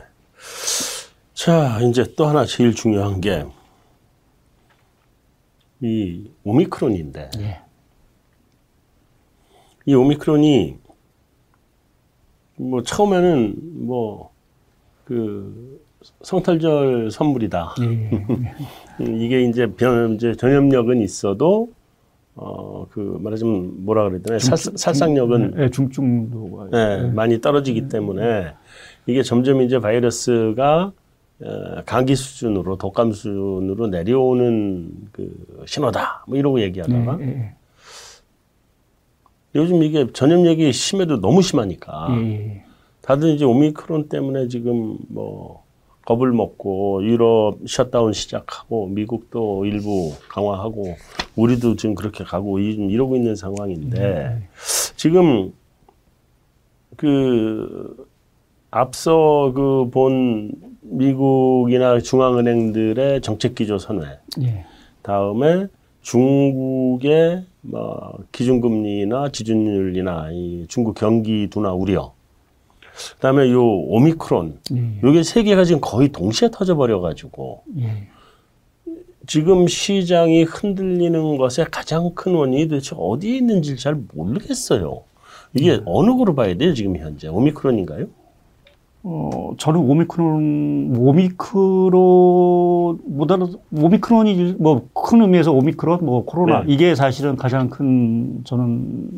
자, 1.38 1.80
이제 1.82 2.04
또 2.16 2.26
하나 2.26 2.46
제일 2.46 2.74
중요한 2.74 3.22
게 3.22 3.46
이 5.80 6.32
오미크론인데 6.44 7.30
예. 7.40 7.60
이 9.86 9.94
오미크론이 9.94 10.76
뭐 12.58 12.82
처음에는 12.82 13.86
뭐 13.86 14.32
그 15.06 15.80
성탄절 16.22 17.12
선물이다. 17.12 17.76
예. 17.82 18.12
이게 19.00 19.44
이제 19.44 19.68
변 19.68 20.16
이제 20.16 20.36
전염력은 20.36 21.02
있어도 21.02 21.70
어그 22.36 23.20
말하자면 23.22 23.86
뭐라 23.86 24.04
그래야 24.10 24.22
되나 24.22 24.38
살상력은 24.40 25.52
네, 25.52 25.70
중증도 25.70 26.70
네, 26.72 27.04
네. 27.04 27.12
많이 27.12 27.40
떨어지기 27.40 27.88
때문에 27.88 28.54
이게 29.06 29.24
점점 29.24 29.62
이제 29.62 29.80
바이러스가 29.80 30.84
어, 30.88 30.94
감기 31.86 32.16
수준으로 32.16 32.78
독감 32.78 33.12
수준으로 33.12 33.88
내려오는 33.88 34.92
그 35.12 35.64
신호다. 35.66 36.26
뭐 36.28 36.38
이러고 36.38 36.62
얘기하다가 36.62 37.18
네, 37.18 37.26
네. 37.26 37.56
요즘 39.56 39.84
이게 39.84 40.08
전염력이 40.12 40.72
심해도 40.74 41.20
너무 41.20 41.42
심하니까 41.42 42.16
네. 42.16 42.64
다들 43.02 43.30
이제 43.30 43.46
오미크론 43.46 44.10
때문에 44.10 44.48
지금 44.48 44.98
뭐 45.08 45.64
겁을 46.06 46.32
먹고 46.32 47.04
유럽 47.04 47.58
셧다운 47.68 48.14
시작하고 48.14 48.88
미국도 48.88 49.66
일부 49.66 50.14
강화하고 50.30 50.96
우리도 51.36 51.76
지금 51.76 51.96
그렇게 51.96 52.24
가고 52.24 52.60
이러고 52.60 53.16
있는 53.16 53.36
상황인데 53.36 54.48
지금 54.96 55.54
그 56.96 58.08
앞서 58.72 59.52
그 59.56 59.90
본 59.92 60.52
미국이나 60.82 62.00
중앙은행들의 62.00 63.22
정책 63.22 63.56
기조 63.56 63.78
선회. 63.78 64.06
예. 64.42 64.66
다음에 65.02 65.68
중국의 66.02 67.44
뭐 67.62 68.18
기준금리나 68.32 69.30
지준율이나 69.32 70.30
이 70.32 70.66
중국 70.70 70.96
경기 70.96 71.48
둔화 71.50 71.74
우려. 71.74 72.14
그다음에 73.16 73.52
요 73.52 73.64
오미크론. 73.64 74.60
예. 74.76 75.00
요게 75.04 75.24
세 75.24 75.44
개가 75.44 75.66
지금 75.66 75.82
거의 75.82 76.10
동시에 76.10 76.50
터져 76.52 76.76
버려 76.76 77.00
가지고 77.02 77.64
예. 77.80 78.08
지금 79.28 79.68
시장이 79.68 80.44
흔들리는 80.44 81.38
것의 81.38 81.68
가장 81.70 82.12
큰 82.16 82.34
원인이 82.34 82.70
도대체 82.70 82.96
어디에 82.98 83.36
있는지 83.38 83.76
잘 83.76 83.98
모르겠어요. 84.14 85.04
이게 85.54 85.72
예. 85.72 85.82
어느 85.86 86.16
거로 86.16 86.34
봐야 86.34 86.56
돼요, 86.56 86.74
지금 86.74 86.96
현재? 86.98 87.28
오미크론인가요? 87.28 88.06
어, 89.04 89.54
저는 89.58 89.80
오미크론, 89.80 90.96
오미크론보다는, 92.18 93.48
오미크론이 93.76 94.56
뭐 94.60 94.82
큰 94.94 95.22
의미에서 95.22 95.52
오미크론, 95.54 96.06
뭐 96.06 96.26
코로나, 96.26 96.64
네. 96.64 96.74
이게 96.74 96.96
사실은 96.96 97.36
가장 97.38 97.70
큰, 97.70 98.42
저는 98.44 99.10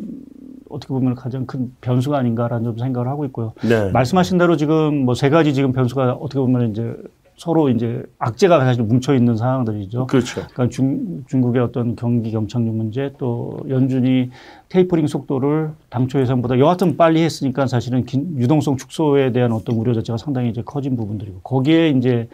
어떻게 0.69 0.93
보면 0.93 1.15
가장 1.15 1.45
큰 1.47 1.73
변수가 1.81 2.15
아닌가라는 2.17 2.63
좀 2.63 2.77
생각을 2.77 3.07
하고 3.07 3.25
있고요. 3.25 3.53
네. 3.67 3.89
말씀하신 3.91 4.37
대로 4.37 4.55
지금 4.55 5.05
뭐 5.05 5.15
세 5.15 5.29
가지 5.29 5.53
지금 5.55 5.71
변수가 5.71 6.13
어떻게 6.13 6.39
보면 6.39 6.69
이제 6.71 6.95
서로 7.39 7.69
이제 7.69 8.03
악재가 8.17 8.59
사실 8.59 8.83
뭉쳐 8.83 9.15
있는 9.15 9.37
상황들이죠. 9.37 10.07
그렇죠. 10.07 10.41
그러니까 10.51 10.67
중, 10.67 11.23
중국의 11.29 11.61
어떤 11.61 11.95
경기 11.95 12.31
경착륙 12.31 12.75
문제 12.75 13.13
또 13.17 13.57
연준이 13.69 14.29
테이퍼링 14.67 15.07
속도를 15.07 15.71
당초 15.89 16.19
예상보다 16.19 16.59
여하튼 16.59 16.97
빨리 16.97 17.21
했으니까 17.21 17.65
사실은 17.65 18.03
긴, 18.03 18.37
유동성 18.37 18.75
축소에 18.75 19.31
대한 19.31 19.53
어떤 19.53 19.77
우려 19.77 19.93
자체가 19.93 20.17
상당히 20.17 20.49
이제 20.49 20.61
커진 20.65 20.97
부분들이고 20.97 21.39
거기에 21.39 21.91
이제 21.91 22.27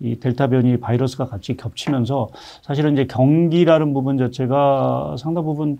이 0.00 0.18
델타 0.18 0.48
변이 0.48 0.78
바이러스가 0.78 1.26
같이 1.26 1.56
겹치면서 1.56 2.30
사실은 2.62 2.94
이제 2.94 3.06
경기라는 3.06 3.94
부분 3.94 4.18
자체가 4.18 5.14
상당 5.16 5.44
부분 5.44 5.78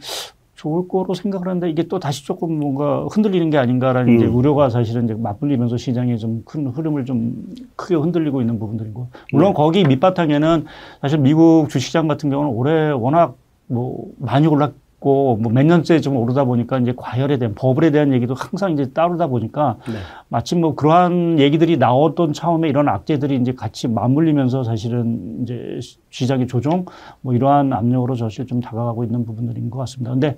좋을 0.60 0.88
거로 0.88 1.14
생각을 1.14 1.48
하는데 1.48 1.70
이게 1.70 1.84
또 1.84 1.98
다시 1.98 2.22
조금 2.26 2.58
뭔가 2.60 3.06
흔들리는 3.10 3.48
게 3.48 3.56
아닌가라는 3.56 4.12
음. 4.12 4.16
이제 4.16 4.26
우려가 4.26 4.68
사실은 4.68 5.04
이제 5.04 5.14
맞불리면서 5.14 5.78
시장이 5.78 6.18
좀 6.18 6.42
큰 6.44 6.66
흐름을 6.66 7.04
좀 7.06 7.46
크게 7.76 7.94
흔들리고 7.94 8.40
있는 8.42 8.58
부분들이고 8.58 9.08
물론 9.32 9.52
음. 9.52 9.54
거기 9.54 9.84
밑바탕에는 9.84 10.66
사실 11.00 11.18
미국 11.18 11.68
주시장 11.70 12.08
같은 12.08 12.28
경우는 12.28 12.52
올해 12.52 12.90
워낙 12.90 13.36
뭐 13.68 14.04
많이 14.18 14.46
올랐 14.46 14.72
있고 15.00 15.36
뭐 15.36 15.50
몇 15.50 15.66
년째 15.66 16.00
좀 16.00 16.16
오르다 16.16 16.44
보니까 16.44 16.78
이제 16.78 16.94
과열에 16.96 17.38
대한 17.38 17.54
버블에 17.54 17.90
대한 17.90 18.12
얘기도 18.12 18.34
항상 18.34 18.72
이제 18.72 18.90
따르다 18.92 19.26
보니까 19.26 19.78
네. 19.88 19.94
마침 20.28 20.60
뭐 20.60 20.74
그러한 20.74 21.40
얘기들이 21.40 21.76
나왔던 21.76 22.32
차원에 22.32 22.68
이런 22.68 22.88
악재들이 22.88 23.36
이제 23.36 23.52
같이 23.52 23.88
맞물리면서 23.88 24.62
사실은 24.62 25.42
이제 25.42 25.80
시장의 26.10 26.46
조정 26.46 26.84
뭐 27.22 27.34
이러한 27.34 27.72
압력으로 27.72 28.14
사실 28.14 28.46
좀 28.46 28.60
다가가고 28.60 29.02
있는 29.02 29.24
부분들인 29.24 29.70
것 29.70 29.78
같습니다. 29.80 30.12
근데 30.12 30.36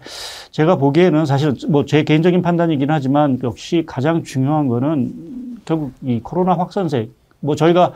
제가 0.50 0.76
보기에는 0.76 1.26
사실은 1.26 1.56
뭐제 1.68 2.04
개인적인 2.04 2.40
판단이긴 2.40 2.90
하지만 2.90 3.38
역시 3.42 3.82
가장 3.86 4.22
중요한 4.22 4.68
거는 4.68 5.60
결국 5.64 5.92
이 6.02 6.20
코로나 6.20 6.54
확산세 6.54 7.10
뭐 7.40 7.54
저희가 7.54 7.92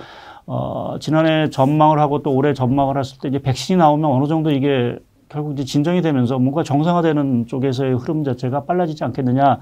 어, 0.48 0.96
지난해 1.00 1.50
전망을 1.50 1.98
하고 1.98 2.22
또 2.22 2.32
올해 2.32 2.54
전망을 2.54 2.98
했을 2.98 3.18
때 3.18 3.28
이제 3.28 3.40
백신이 3.40 3.78
나오면 3.78 4.08
어느 4.08 4.26
정도 4.26 4.50
이게 4.52 4.96
결국 5.28 5.52
이제 5.52 5.64
진정이 5.64 6.02
되면서 6.02 6.38
뭔가 6.38 6.62
정상화되는 6.62 7.46
쪽에서의 7.46 7.94
흐름 7.94 8.22
자체가 8.24 8.64
빨라지지 8.64 9.02
않겠느냐라는 9.04 9.58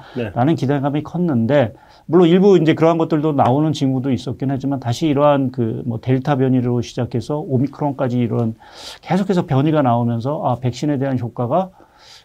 네. 0.46 0.54
기대감이 0.54 1.02
컸는데 1.02 1.72
물론 2.06 2.28
일부 2.28 2.58
이제 2.58 2.74
그러한 2.74 2.98
것들도 2.98 3.32
나오는 3.32 3.72
징후도 3.72 4.12
있었긴 4.12 4.50
하지만 4.50 4.80
다시 4.80 5.06
이러한 5.06 5.52
그 5.52 5.84
뭐 5.86 5.98
델타 6.00 6.36
변이로 6.36 6.80
시작해서 6.80 7.38
오미크론까지 7.38 8.18
이런 8.18 8.54
계속해서 9.02 9.46
변이가 9.46 9.82
나오면서 9.82 10.42
아 10.44 10.56
백신에 10.60 10.98
대한 10.98 11.18
효과가 11.18 11.70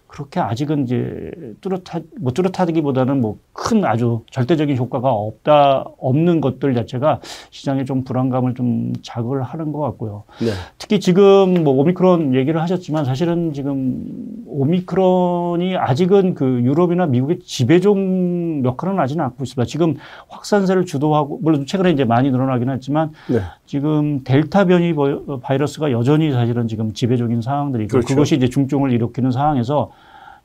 그렇게 0.09 0.39
아직은 0.39 0.83
이제 0.83 1.31
뚜렷하 1.61 2.01
뭐 2.19 2.33
뚜렷하기보다는 2.33 3.21
뭐 3.21 3.37
큰 3.59 3.83
아주 3.83 4.21
절대적인 4.31 4.77
효과가 4.77 5.11
없다 5.11 5.83
없는 5.99 6.39
것들 6.39 6.73
자체가 6.75 7.19
시장에 7.51 7.83
좀 7.83 8.05
불안감을 8.05 8.53
좀 8.53 8.93
자극을 9.01 9.43
하는 9.43 9.73
것 9.73 9.79
같고요. 9.81 10.23
네. 10.39 10.51
특히 10.77 11.01
지금 11.01 11.65
뭐 11.65 11.73
오미크론 11.73 12.35
얘기를 12.35 12.61
하셨지만 12.61 13.03
사실은 13.03 13.51
지금 13.51 14.43
오미크론이 14.47 15.75
아직은 15.75 16.35
그 16.35 16.61
유럽이나 16.63 17.05
미국의 17.05 17.39
지배종 17.41 18.63
역할은 18.63 18.97
아직은 18.97 19.21
않고 19.25 19.43
있습니다. 19.43 19.65
지금 19.65 19.95
확산세를 20.29 20.85
주도하고 20.85 21.39
물론 21.43 21.65
최근에 21.65 21.91
이제 21.91 22.05
많이 22.05 22.31
늘어나긴 22.31 22.69
했지만 22.69 23.11
네. 23.27 23.41
지금 23.65 24.23
델타 24.23 24.65
변이 24.65 24.93
바이러스가 25.41 25.91
여전히 25.91 26.31
사실은 26.31 26.69
지금 26.69 26.93
지배적인 26.93 27.41
상황들이고 27.41 27.89
그렇죠. 27.89 28.07
그것이 28.07 28.35
이제 28.35 28.47
중증을 28.47 28.93
일으키는 28.93 29.31
상황에서 29.31 29.91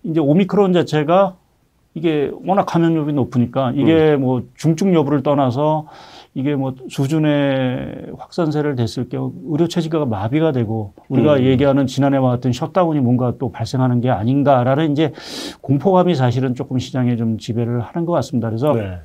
이제 0.04 0.20
오미크론 0.20 0.72
자체가 0.72 1.36
이게 1.94 2.30
워낙 2.44 2.64
감염력이 2.66 3.12
높으니까 3.12 3.72
이게 3.74 4.14
음. 4.14 4.20
뭐 4.22 4.42
중증 4.56 4.94
여부를 4.94 5.22
떠나서 5.22 5.86
이게 6.34 6.56
뭐 6.56 6.74
수준의 6.88 8.12
확산세를 8.18 8.74
됐을 8.74 9.08
경우 9.08 9.32
의료 9.46 9.68
체계가 9.68 10.04
마비가 10.04 10.50
되고 10.50 10.92
우리가 11.08 11.36
음. 11.36 11.44
얘기하는 11.44 11.86
지난해와 11.86 12.30
같은 12.30 12.52
셧다운이 12.52 12.98
뭔가 13.00 13.34
또 13.38 13.52
발생하는 13.52 14.00
게 14.00 14.10
아닌가라는 14.10 14.90
이제 14.90 15.12
공포감이 15.60 16.16
사실은 16.16 16.56
조금 16.56 16.80
시장에 16.80 17.14
좀 17.14 17.38
지배를 17.38 17.80
하는 17.80 18.04
것 18.04 18.12
같습니다. 18.12 18.48
그래서 18.48 18.72
네. 18.72 18.98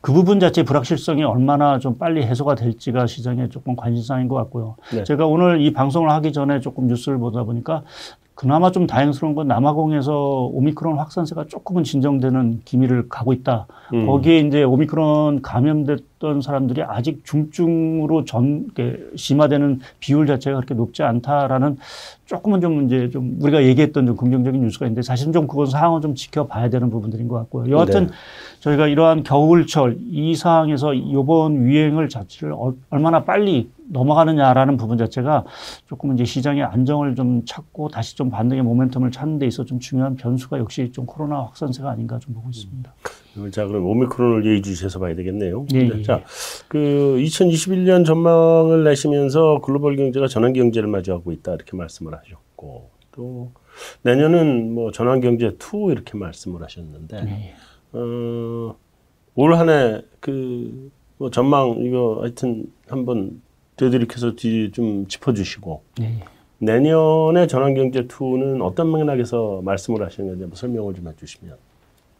그 0.00 0.12
부분 0.12 0.38
자체 0.38 0.62
불확실성이 0.62 1.24
얼마나 1.24 1.80
좀 1.80 1.98
빨리 1.98 2.22
해소가 2.22 2.54
될지가 2.54 3.06
시장에 3.06 3.48
조금 3.48 3.74
관심사인 3.74 4.28
것 4.28 4.36
같고요. 4.36 4.76
네. 4.94 5.02
제가 5.02 5.26
오늘 5.26 5.60
이 5.60 5.72
방송을 5.72 6.10
하기 6.10 6.32
전에 6.32 6.60
조금 6.60 6.86
뉴스를 6.86 7.18
보다 7.18 7.42
보니까 7.42 7.82
그나마 8.40 8.70
좀 8.70 8.86
다행스러운 8.86 9.34
건 9.34 9.48
남아공에서 9.48 10.48
오미크론 10.54 10.96
확산세가 10.96 11.44
조금은 11.48 11.84
진정되는 11.84 12.62
기미를 12.64 13.06
가고 13.10 13.34
있다. 13.34 13.66
음. 13.92 14.06
거기에 14.06 14.38
이제 14.38 14.62
오미크론 14.62 15.42
감염됐 15.42 16.02
던 16.20 16.42
사람들이 16.42 16.82
아직 16.82 17.24
중증으로 17.24 18.26
전, 18.26 18.68
심화되는 19.16 19.80
비율 20.00 20.26
자체가 20.26 20.58
그렇게 20.58 20.74
높지 20.74 21.02
않다라는 21.02 21.78
조금은 22.26 22.60
좀 22.60 22.84
이제 22.84 23.08
좀 23.08 23.38
우리가 23.40 23.64
얘기했던 23.64 24.06
좀 24.06 24.16
긍정적인 24.16 24.60
뉴스가 24.60 24.84
있는데 24.84 25.00
사실은 25.00 25.32
좀 25.32 25.46
그건 25.46 25.64
상황을 25.64 26.02
좀 26.02 26.14
지켜봐야 26.14 26.68
되는 26.68 26.90
부분들인 26.90 27.26
것 27.26 27.36
같고요. 27.36 27.72
여하튼 27.74 28.08
네. 28.08 28.12
저희가 28.60 28.88
이러한 28.88 29.22
겨울철 29.22 29.96
이 30.10 30.34
상황에서 30.36 30.92
이번 30.92 31.56
유행을 31.56 32.10
자체를 32.10 32.54
얼마나 32.90 33.24
빨리 33.24 33.70
넘어가느냐라는 33.88 34.76
부분 34.76 34.98
자체가 34.98 35.46
조금 35.86 36.12
이제 36.12 36.26
시장의 36.26 36.64
안정을 36.64 37.14
좀 37.14 37.46
찾고 37.46 37.88
다시 37.88 38.14
좀 38.14 38.28
반등의 38.28 38.62
모멘텀을 38.62 39.10
찾는 39.10 39.38
데 39.38 39.46
있어 39.46 39.64
좀 39.64 39.80
중요한 39.80 40.16
변수가 40.16 40.58
역시 40.58 40.92
좀 40.92 41.06
코로나 41.06 41.36
확산세가 41.44 41.90
아닌가 41.90 42.18
좀 42.18 42.34
보고 42.34 42.50
있습니다. 42.50 42.92
음. 42.94 43.19
자, 43.52 43.66
그럼 43.66 43.86
오미크론을 43.86 44.46
예의 44.46 44.62
주셔서 44.62 44.98
봐야 44.98 45.14
되겠네요. 45.14 45.66
예, 45.74 45.82
네, 45.84 45.98
예. 45.98 46.02
자, 46.02 46.24
그 46.68 47.16
2021년 47.20 48.04
전망을 48.04 48.84
내시면서 48.84 49.60
글로벌 49.60 49.96
경제가 49.96 50.26
전환 50.26 50.52
경제를 50.52 50.88
맞이하고 50.88 51.32
있다 51.32 51.54
이렇게 51.54 51.76
말씀을 51.76 52.14
하셨고 52.14 52.90
또 53.12 53.52
내년은 54.02 54.72
뭐 54.74 54.90
전환 54.90 55.20
경제 55.20 55.46
2 55.46 55.92
이렇게 55.92 56.18
말씀을 56.18 56.62
하셨는데 56.62 57.16
예. 57.16 57.54
어, 57.92 58.76
올 59.34 59.54
한해 59.54 60.02
그 60.20 60.90
뭐 61.20 61.30
전망 61.30 61.76
이거 61.80 62.20
하여튼 62.22 62.72
한번 62.88 63.42
되돌이켜서 63.76 64.34
좀 64.72 65.06
짚어주시고 65.06 65.82
네. 65.98 66.24
내년에 66.58 67.46
전환 67.46 67.74
경제 67.74 68.06
2는 68.06 68.62
어떤 68.64 68.90
맥락에서 68.90 69.60
말씀을 69.62 70.02
하시는 70.02 70.30
건지 70.30 70.44
한번 70.44 70.56
설명을 70.56 70.94
좀 70.94 71.08
해주시면. 71.08 71.56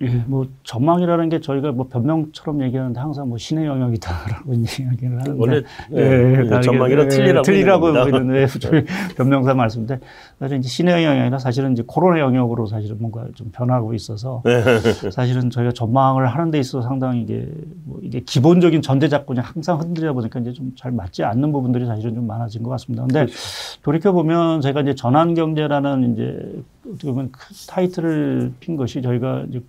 예, 0.03 0.25
뭐 0.27 0.47
전망이라는 0.65 1.29
게 1.29 1.41
저희가 1.41 1.73
뭐 1.73 1.87
변명처럼 1.89 2.63
얘기하는데 2.63 2.99
항상 2.99 3.29
뭐 3.29 3.39
신의 3.39 3.67
영역이다라고 3.67 4.55
이야기를 4.55 5.21
하는데 5.21 5.33
원래 5.37 5.63
예, 5.93 6.01
예, 6.01 6.47
예 6.57 6.61
전망이랑 6.61 7.09
틀리라고 7.09 7.43
틀리라고 7.43 7.93
보이는 7.93 8.29
왜 8.31 8.47
변명사 9.17 9.55
말씀인데 9.55 10.01
사실 10.39 10.59
이제 10.59 10.69
신의 10.69 11.05
영역이 11.05 11.21
아니라 11.21 11.39
사실은 11.39 11.73
이제 11.73 11.85
코로나 11.87 12.21
영역으로 12.21 12.67
사실은 12.67 12.97
뭔가 12.99 13.27
좀 13.35 13.51
변하고 13.53 13.95
있어서 13.95 14.43
네. 14.45 14.63
사실은 15.13 15.51
저희가 15.51 15.73
전망을 15.73 16.27
하는 16.27 16.51
데 16.51 16.59
있어서 16.59 16.87
상당히 16.89 17.23
이게 17.23 17.47
뭐 17.85 18.01
이게 18.03 18.21
기본적인 18.21 18.83
전제 18.83 19.09
작군이 19.09 19.41
항상 19.41 19.79
흔들려 19.79 20.15
보니까 20.15 20.41
이제 20.41 20.53
좀 20.53 20.71
잘 20.81 20.93
맞지 20.93 21.25
않는 21.25 21.53
부분들이 21.53 21.85
사실은 21.85 22.15
좀 22.15 22.27
많아진 22.27 22.63
것 22.63 22.71
같습니다. 22.71 23.03
근데 23.03 23.27
그렇죠. 23.27 23.37
돌이켜 23.83 24.13
보면 24.13 24.63
제가 24.63 24.81
이제 24.81 24.95
전환 24.95 25.35
경제라는 25.35 26.15
이제 26.15 26.63
어떻게 26.89 27.09
보면 27.09 27.33
타이틀을 27.69 28.53
핀 28.61 28.77
것이 28.77 29.03
저희가 29.03 29.45
이제 29.51 29.61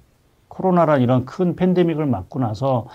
코로나란 0.51 1.01
이런 1.01 1.25
큰 1.25 1.55
팬데믹을 1.55 2.05
맞고 2.05 2.39
나서 2.39 2.88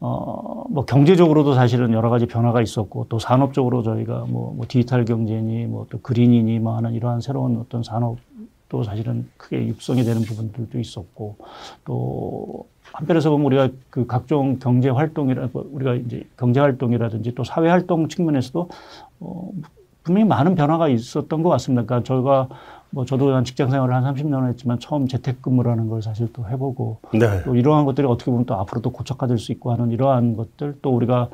어, 0.00 0.64
뭐 0.68 0.84
경제적으로도 0.84 1.54
사실은 1.54 1.92
여러 1.92 2.10
가지 2.10 2.26
변화가 2.26 2.60
있었고 2.60 3.06
또 3.08 3.18
산업적으로 3.18 3.82
저희가 3.82 4.26
뭐, 4.28 4.52
뭐 4.54 4.66
디지털 4.68 5.04
경제니 5.04 5.66
뭐 5.66 5.86
또 5.90 5.98
그린이니 6.00 6.58
뭐 6.58 6.76
하는 6.76 6.92
이러한 6.92 7.20
새로운 7.20 7.56
어떤 7.58 7.82
산업도 7.82 8.82
사실은 8.84 9.28
크게 9.38 9.66
육성이 9.66 10.04
되는 10.04 10.22
부분들도 10.22 10.78
있었고 10.78 11.36
또 11.84 12.66
한편에서 12.92 13.30
보면 13.30 13.46
우리가 13.46 13.68
그 13.88 14.06
각종 14.06 14.58
경제 14.58 14.90
활동이라 14.90 15.48
우리가 15.54 15.94
이제 15.94 16.24
경제 16.36 16.60
활동이라든지 16.60 17.34
또 17.34 17.44
사회 17.44 17.68
활동 17.68 18.08
측면에서도 18.08 18.68
어, 19.20 19.50
분명히 20.02 20.26
많은 20.26 20.54
변화가 20.54 20.88
있었던 20.88 21.42
것 21.42 21.48
같습니다. 21.50 21.84
그러니까 21.84 22.06
저희가 22.06 22.48
뭐 22.90 23.04
저도 23.04 23.34
한 23.34 23.44
직장 23.44 23.70
생활을 23.70 23.94
한 23.94 24.04
30년 24.04 24.48
했지만 24.48 24.78
처음 24.78 25.06
재택근무라는 25.06 25.88
걸 25.88 26.02
사실 26.02 26.28
또 26.32 26.48
해보고 26.48 26.98
네. 27.12 27.42
또 27.44 27.54
이러한 27.54 27.84
것들이 27.84 28.06
어떻게 28.06 28.30
보면 28.30 28.46
또 28.46 28.54
앞으로 28.54 28.80
또 28.80 28.90
고착화될 28.90 29.38
수 29.38 29.52
있고 29.52 29.72
하는 29.72 29.90
이러한 29.90 30.36
것들 30.36 30.78
또 30.82 30.90
우리가 30.94 31.28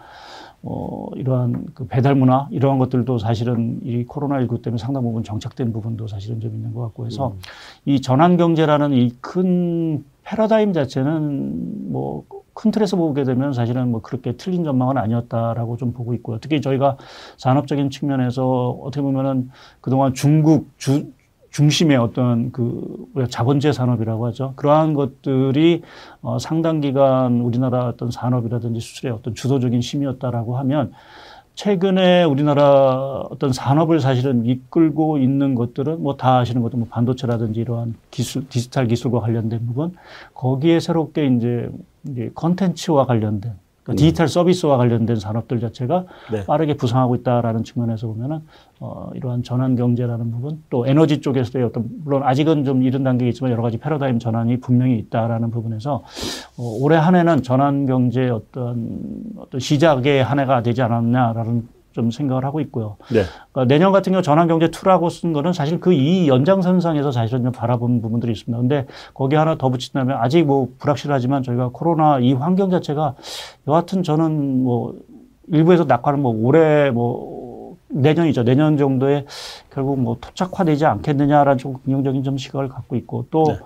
어 0.62 1.08
이러한 1.14 1.66
그 1.74 1.86
배달 1.86 2.14
문화 2.14 2.48
이러한 2.50 2.78
것들도 2.78 3.18
사실은 3.18 3.80
이 3.84 4.04
코로나19 4.06 4.62
때문에 4.62 4.78
상당 4.78 5.02
부분 5.02 5.22
정착된 5.22 5.72
부분도 5.72 6.08
사실은 6.08 6.40
좀 6.40 6.54
있는 6.54 6.74
것 6.74 6.82
같고 6.82 7.06
해서 7.06 7.28
음. 7.28 7.38
이 7.84 8.00
전환 8.00 8.36
경제라는 8.36 8.92
이 8.92 9.12
큰 9.20 10.04
패러다임 10.26 10.72
자체는 10.72 11.92
뭐큰 11.92 12.72
틀에서 12.72 12.96
보게 12.96 13.22
되면 13.22 13.52
사실은 13.52 13.92
뭐 13.92 14.00
그렇게 14.02 14.32
틀린 14.32 14.64
전망은 14.64 14.98
아니었다라고 14.98 15.76
좀 15.76 15.92
보고 15.92 16.14
있고요. 16.14 16.38
특히 16.40 16.60
저희가 16.60 16.96
산업적인 17.36 17.90
측면에서 17.90 18.70
어떻게 18.82 19.02
보면은 19.02 19.50
그동안 19.80 20.14
중국 20.14 20.70
주, 20.78 21.12
중심의 21.56 21.96
어떤 21.96 22.52
그 22.52 23.06
우리가 23.14 23.30
자본주의 23.30 23.72
산업이라고 23.72 24.26
하죠. 24.26 24.52
그러한 24.56 24.92
것들이 24.92 25.80
어 26.20 26.38
상당 26.38 26.82
기간 26.82 27.40
우리나라 27.40 27.86
어떤 27.86 28.10
산업이라든지 28.10 28.78
수출의 28.80 29.14
어떤 29.14 29.34
주도적인 29.34 29.80
힘이었다라고 29.80 30.58
하면 30.58 30.92
최근에 31.54 32.24
우리나라 32.24 33.22
어떤 33.30 33.54
산업을 33.54 34.00
사실은 34.00 34.44
이끌고 34.44 35.16
있는 35.16 35.54
것들은 35.54 36.02
뭐 36.02 36.18
다 36.18 36.38
아시는 36.40 36.60
것도 36.60 36.76
뭐 36.76 36.86
반도체라든지 36.90 37.60
이러한 37.60 37.94
기술 38.10 38.46
디지털 38.50 38.86
기술과 38.86 39.20
관련된 39.20 39.66
부분 39.66 39.94
거기에 40.34 40.78
새롭게 40.80 41.26
이제 41.26 41.70
이제 42.06 42.30
컨텐츠와 42.34 43.06
관련된 43.06 43.54
그러니까 43.86 43.92
음. 43.92 43.96
디지털 43.96 44.28
서비스와 44.28 44.76
관련된 44.76 45.16
산업들 45.16 45.60
자체가 45.60 46.04
네. 46.32 46.44
빠르게 46.44 46.74
부상하고 46.74 47.14
있다라는 47.16 47.62
측면에서 47.62 48.08
보면은 48.08 48.40
어, 48.80 49.10
이러한 49.14 49.44
전환 49.44 49.76
경제라는 49.76 50.32
부분 50.32 50.62
또 50.70 50.86
에너지 50.86 51.20
쪽에서의 51.20 51.64
어떤 51.64 51.88
물론 52.02 52.24
아직은 52.24 52.64
좀 52.64 52.82
이른 52.82 53.04
단계에 53.04 53.28
있지만 53.28 53.52
여러 53.52 53.62
가지 53.62 53.78
패러다임 53.78 54.18
전환이 54.18 54.58
분명히 54.58 54.98
있다라는 54.98 55.52
부분에서 55.52 56.02
어, 56.58 56.62
올해 56.80 56.96
한 56.96 57.14
해는 57.14 57.42
전환 57.42 57.86
경제 57.86 58.28
어떤 58.28 59.22
어떤 59.36 59.60
시작의 59.60 60.24
한 60.24 60.40
해가 60.40 60.62
되지 60.62 60.82
않았냐라는 60.82 61.75
좀 61.96 62.10
생각을 62.10 62.44
하고 62.44 62.60
있고요. 62.60 62.96
네. 63.10 63.22
그러니까 63.52 63.74
내년 63.74 63.90
같은 63.90 64.12
경우 64.12 64.22
전환경제 64.22 64.68
2라고 64.68 65.10
쓴 65.10 65.32
거는 65.32 65.52
사실 65.52 65.80
그 65.80 65.96
이 65.96 66.28
연장선상에서 66.28 67.10
사실은 67.10 67.42
좀 67.44 67.52
바라본 67.52 68.02
부분들이 68.02 68.32
있습니다. 68.32 68.58
근데 68.60 68.86
거기 69.14 69.34
하나 69.34 69.56
더 69.56 69.70
붙인다면 69.70 70.18
아직 70.20 70.44
뭐 70.44 70.68
불확실하지만 70.78 71.42
저희가 71.42 71.70
코로나 71.72 72.18
이 72.18 72.34
환경 72.34 72.68
자체가 72.68 73.14
여하튼 73.66 74.02
저는 74.02 74.62
뭐 74.62 74.94
일부에서 75.48 75.84
낙관은 75.84 76.20
뭐 76.20 76.36
올해 76.46 76.90
뭐 76.90 77.76
내년이죠. 77.88 78.42
내년 78.44 78.76
정도에 78.76 79.24
결국 79.72 79.98
뭐 79.98 80.18
토착화되지 80.20 80.84
않겠느냐라는 80.84 81.56
좀 81.56 81.76
긍정적인 81.84 82.22
좀 82.22 82.36
시각을 82.36 82.68
갖고 82.68 82.94
있고 82.96 83.24
또 83.30 83.44
네. 83.48 83.58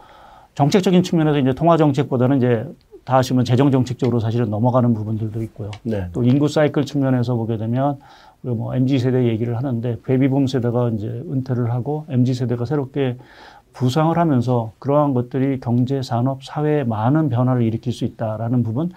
정책적인 0.54 1.02
측면에서 1.02 1.38
이제 1.38 1.52
통화 1.52 1.76
정책보다는 1.76 2.36
이제 2.36 2.64
다 3.04 3.16
아시면 3.16 3.44
재정 3.44 3.70
정책적으로 3.70 4.20
사실은 4.20 4.50
넘어가는 4.50 4.92
부분들도 4.94 5.42
있고요. 5.44 5.70
네. 5.82 6.08
또 6.12 6.22
인구 6.22 6.48
사이클 6.48 6.84
측면에서 6.84 7.34
보게 7.34 7.56
되면 7.56 7.98
우리가 8.42 8.56
뭐 8.56 8.74
MZ 8.74 8.98
세대 8.98 9.26
얘기를 9.26 9.56
하는데 9.56 9.98
베이비붐 10.02 10.46
세대가 10.46 10.90
이제 10.90 11.06
은퇴를 11.06 11.72
하고 11.72 12.04
MZ 12.08 12.34
세대가 12.34 12.64
새롭게 12.64 13.16
부상을 13.72 14.16
하면서 14.16 14.72
그러한 14.78 15.14
것들이 15.14 15.60
경제, 15.60 16.02
산업, 16.02 16.42
사회에 16.42 16.84
많은 16.84 17.28
변화를 17.28 17.62
일으킬 17.62 17.92
수 17.92 18.04
있다라는 18.04 18.62
부분, 18.62 18.90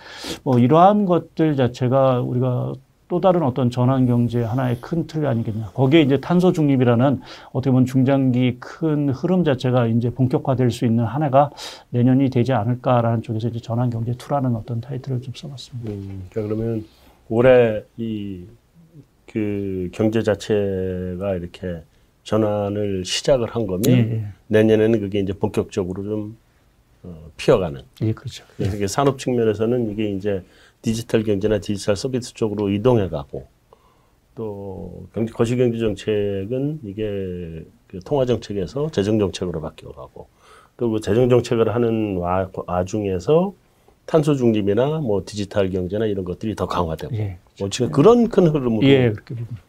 뭐 0.43 0.57
이러한 0.57 1.05
것들 1.05 1.55
자체가 1.55 2.21
우리가 2.21 2.73
또 3.07 3.21
다른 3.21 3.43
어떤 3.43 3.69
전환 3.69 4.05
경제 4.05 4.41
하나의 4.41 4.77
큰 4.81 5.05
틀이 5.07 5.25
아니겠냐. 5.25 5.71
거기에 5.73 6.01
이제 6.01 6.19
탄소 6.19 6.51
중립이라는 6.51 7.21
어떻게 7.51 7.71
보면 7.71 7.85
중장기 7.85 8.57
큰 8.59 9.09
흐름 9.09 9.43
자체가 9.43 9.87
이제 9.87 10.09
본격화될 10.09 10.71
수 10.71 10.85
있는 10.85 11.03
한 11.03 11.23
해가 11.23 11.51
내년이 11.89 12.29
되지 12.29 12.53
않을까라는 12.53 13.21
쪽에서 13.21 13.49
이제 13.49 13.59
전환 13.59 13.89
경제 13.89 14.13
투라는 14.13 14.55
어떤 14.55 14.81
타이틀을 14.81 15.21
좀 15.21 15.33
써봤습니다. 15.35 15.91
음, 15.91 16.27
그러니까 16.31 16.55
그러면 16.55 16.85
올해 17.29 17.83
이 17.97 18.45
그 19.33 19.89
경제 19.91 20.21
자체가 20.21 21.35
이렇게 21.35 21.81
전환을 22.21 23.03
시작을 23.03 23.49
한 23.49 23.65
거면 23.65 23.83
예, 23.87 23.91
예. 23.91 24.25
내년에는 24.47 24.99
그게 24.99 25.19
이제 25.19 25.33
본격적으로 25.33 26.03
좀 26.03 26.37
어, 26.37 26.42
피어가는. 27.37 27.81
예, 28.01 28.13
그렇죠. 28.13 28.45
그래서 28.57 28.79
예. 28.79 28.87
산업 28.87 29.19
측면에서는 29.19 29.91
이게 29.91 30.11
이제 30.11 30.43
디지털 30.81 31.23
경제나 31.23 31.59
디지털 31.59 31.95
서비스 31.95 32.33
쪽으로 32.33 32.69
이동해 32.69 33.09
가고 33.09 33.47
또 34.35 35.05
경제 35.13 35.31
거시 35.31 35.55
경제 35.55 35.77
정책은 35.77 36.79
이게 36.83 37.63
그 37.87 37.99
통화 38.05 38.25
정책에서 38.25 38.89
재정 38.91 39.19
정책으로 39.19 39.61
바뀌어 39.61 39.91
가고 39.91 40.27
또 40.77 40.89
그 40.89 40.99
재정 41.01 41.29
정책을 41.29 41.73
하는 41.73 42.17
와, 42.17 42.49
와중에서 42.67 43.53
탄소 44.05 44.35
중립이나 44.35 44.99
뭐 44.99 45.21
디지털 45.25 45.69
경제나 45.69 46.05
이런 46.07 46.25
것들이 46.25 46.55
더 46.55 46.65
강화되고 46.67 47.15
예, 47.15 47.37
뭐 47.59 47.69
지금 47.69 47.91
그런 47.91 48.27
큰 48.27 48.47
흐름으로 48.47 48.85
예, 48.87 49.13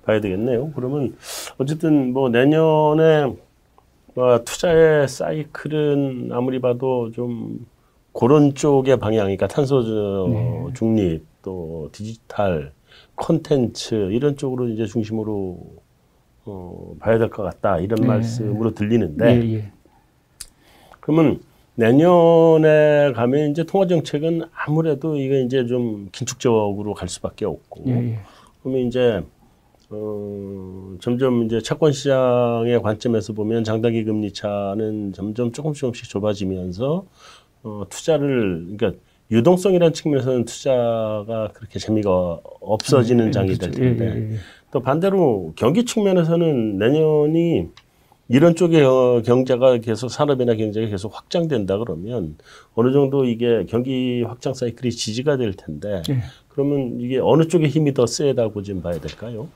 봐야 0.05 0.21
되겠네요. 0.21 0.73
그러면 0.75 1.15
어쨌든 1.59 2.13
뭐 2.13 2.31
내년에 2.31 3.33
뭐 4.15 4.43
투자의 4.45 5.09
사이클은 5.09 6.31
아무리 6.33 6.61
봐도 6.61 7.11
좀 7.11 7.67
그런 8.13 8.55
쪽의 8.55 8.99
방향이니까 8.99 9.49
탄소 9.49 9.83
네. 10.29 10.67
중립 10.75 11.25
또 11.43 11.89
디지털 11.93 12.73
콘텐츠 13.17 13.95
이런 14.13 14.37
쪽으로 14.37 14.69
이제 14.69 14.87
중심으로 14.87 15.59
어, 16.47 16.95
봐야 17.01 17.19
될 17.19 17.29
것 17.31 17.43
같다 17.43 17.79
이런 17.79 18.03
네. 18.03 18.07
말씀으로 18.07 18.73
들리는데 18.75 19.27
예, 19.43 19.55
예. 19.55 19.73
그러면 21.01 21.41
내년에 21.75 23.13
가면 23.15 23.51
이제 23.51 23.65
통화 23.65 23.87
정책은 23.89 24.43
아무래도 24.55 25.17
이게 25.17 25.43
이제 25.43 25.67
좀 25.67 26.09
긴축적으로 26.13 26.95
갈 26.95 27.09
수밖에 27.09 27.47
없고 27.47 27.83
예, 27.89 27.93
예. 28.13 28.19
그러면 28.63 28.87
이제 28.87 29.25
어, 29.95 30.97
점점 31.01 31.45
이제 31.45 31.61
채권 31.61 31.93
시장의 31.93 32.83
관점에서 32.83 33.33
보면 33.33 33.65
장단기 33.65 34.05
금리 34.05 34.33
차는 34.33 35.13
점점 35.13 35.53
조금씩 35.53 35.81
조금씩 35.81 36.09
좁아지면서 36.09 37.07
어, 37.63 37.85
투자를 37.89 38.67
그러니까 38.77 39.01
유동성이라는 39.31 39.93
측면에서는 39.93 40.45
투자가 40.45 41.51
그렇게 41.55 41.79
재미가 41.79 42.41
없어지는 42.61 43.27
네, 43.27 43.31
장이 43.31 43.55
될. 43.55 43.71
텐데 43.71 44.05
예, 44.05 44.09
예, 44.09 44.33
예. 44.33 44.37
또 44.71 44.81
반대로 44.81 45.53
경기 45.57 45.85
측면에서는 45.85 46.79
내년이 46.79 47.69
이런 48.29 48.55
쪽의 48.55 48.83
어, 48.83 49.23
경제가 49.25 49.79
계속 49.79 50.09
산업이나 50.09 50.55
경제가 50.55 50.89
계속 50.89 51.17
확장된다 51.17 51.79
그러면 51.79 52.37
어느 52.75 52.93
정도 52.93 53.25
이게 53.25 53.65
경기 53.69 54.23
확장 54.23 54.55
사이클이 54.55 54.91
지지가 54.93 55.37
될 55.37 55.55
텐데 55.55 56.03
예. 56.11 56.19
그러면 56.49 57.01
이게 57.01 57.19
어느 57.19 57.49
쪽의 57.49 57.69
힘이 57.69 57.95
더 57.95 58.07
세다고 58.07 58.63
좀 58.63 58.83
봐야 58.83 58.99
될까요? 58.99 59.49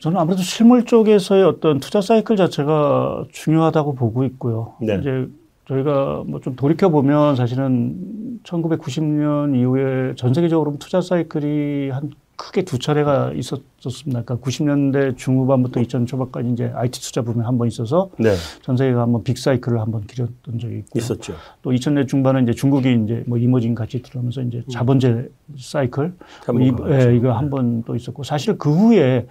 저는 0.00 0.18
아무래도 0.18 0.42
실물 0.42 0.84
쪽에서의 0.84 1.44
어떤 1.44 1.78
투자 1.78 2.00
사이클 2.00 2.36
자체가 2.36 3.24
중요하다고 3.32 3.94
보고 3.94 4.24
있고요. 4.24 4.74
네. 4.80 4.96
이제 5.00 5.28
저희가 5.68 6.24
뭐 6.26 6.40
좀 6.40 6.56
돌이켜 6.56 6.88
보면 6.88 7.36
사실은 7.36 8.40
1990년 8.44 9.54
이후에 9.58 10.14
전 10.16 10.32
세계적으로 10.34 10.74
투자 10.78 11.00
사이클이 11.00 11.90
한 11.90 12.10
크게 12.36 12.62
두 12.64 12.78
차례가 12.78 13.30
있었습니다. 13.34 14.22
그러니까 14.22 14.36
90년대 14.38 15.18
중후반부터 15.18 15.78
2000 15.82 16.06
초반까지 16.06 16.48
이제 16.48 16.72
IT 16.74 16.98
투자 17.02 17.20
부분이 17.20 17.44
한 17.44 17.58
번 17.58 17.68
있어서 17.68 18.08
네. 18.18 18.30
전 18.62 18.78
세계가 18.78 19.02
한번 19.02 19.22
빅 19.22 19.36
사이클을 19.36 19.78
한번 19.78 20.06
길었던 20.06 20.58
적이 20.58 20.78
있고 20.78 20.98
있었죠. 20.98 21.34
또 21.60 21.70
2000년 21.70 22.08
중반에 22.08 22.40
이제 22.40 22.52
중국이 22.54 22.98
이제 23.04 23.22
뭐 23.26 23.36
이머징 23.36 23.74
같이 23.74 24.00
들어오면서 24.00 24.40
이제 24.40 24.58
음. 24.58 24.70
자본제 24.70 25.28
사이클 25.58 26.14
뭐 26.54 26.62
이, 26.62 26.72
예, 26.90 27.14
이거 27.14 27.32
한 27.32 27.50
번 27.50 27.82
또 27.86 27.94
있었고 27.94 28.22
사실 28.22 28.56
그 28.56 28.72
후에 28.74 29.26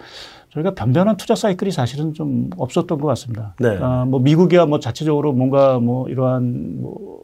저희가 0.51 0.73
변변한 0.73 1.17
투자 1.17 1.35
사이클이 1.35 1.71
사실은 1.71 2.13
좀 2.13 2.49
없었던 2.57 2.99
것 2.99 3.07
같습니다. 3.07 3.55
네. 3.59 3.77
아, 3.79 4.05
뭐 4.05 4.19
미국이야 4.19 4.65
뭐 4.65 4.79
자체적으로 4.79 5.31
뭔가 5.33 5.79
뭐 5.79 6.09
이러한 6.09 6.81
뭐 6.81 7.19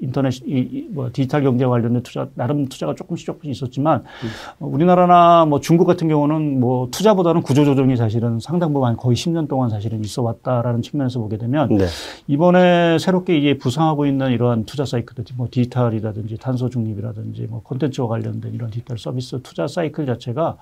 인터넷 0.00 0.34
이, 0.46 0.88
뭐 0.90 1.10
디지털 1.12 1.42
경제 1.42 1.64
관련된 1.64 2.02
투자 2.02 2.28
나름 2.34 2.66
투자가 2.66 2.94
조금씩 2.94 3.26
조금씩 3.26 3.50
있었지만 3.50 4.04
음. 4.60 4.72
우리나라나 4.72 5.44
뭐 5.44 5.60
중국 5.60 5.84
같은 5.84 6.08
경우는 6.08 6.60
뭐 6.60 6.88
투자보다는 6.90 7.42
구조 7.42 7.64
조정이 7.64 7.96
사실은 7.96 8.40
상당 8.40 8.72
부분 8.72 8.96
거의 8.96 9.16
10년 9.16 9.48
동안 9.48 9.68
사실은 9.68 10.02
있어 10.04 10.22
왔다라는 10.22 10.82
측면에서 10.82 11.20
보게 11.20 11.36
되면 11.36 11.68
네. 11.76 11.86
이번에 12.26 12.98
새롭게 12.98 13.36
이게 13.36 13.58
부상하고 13.58 14.06
있는 14.06 14.32
이러한 14.32 14.64
투자 14.64 14.84
사이클들 14.84 15.24
뭐 15.36 15.48
디지털이라든지 15.50 16.38
탄소 16.38 16.68
중립이라든지 16.68 17.46
뭐 17.48 17.62
콘텐츠와 17.62 18.08
관련된 18.08 18.54
이런 18.54 18.70
디지털 18.70 18.98
서비스 18.98 19.40
투자 19.42 19.66
사이클 19.66 20.06
자체가 20.06 20.56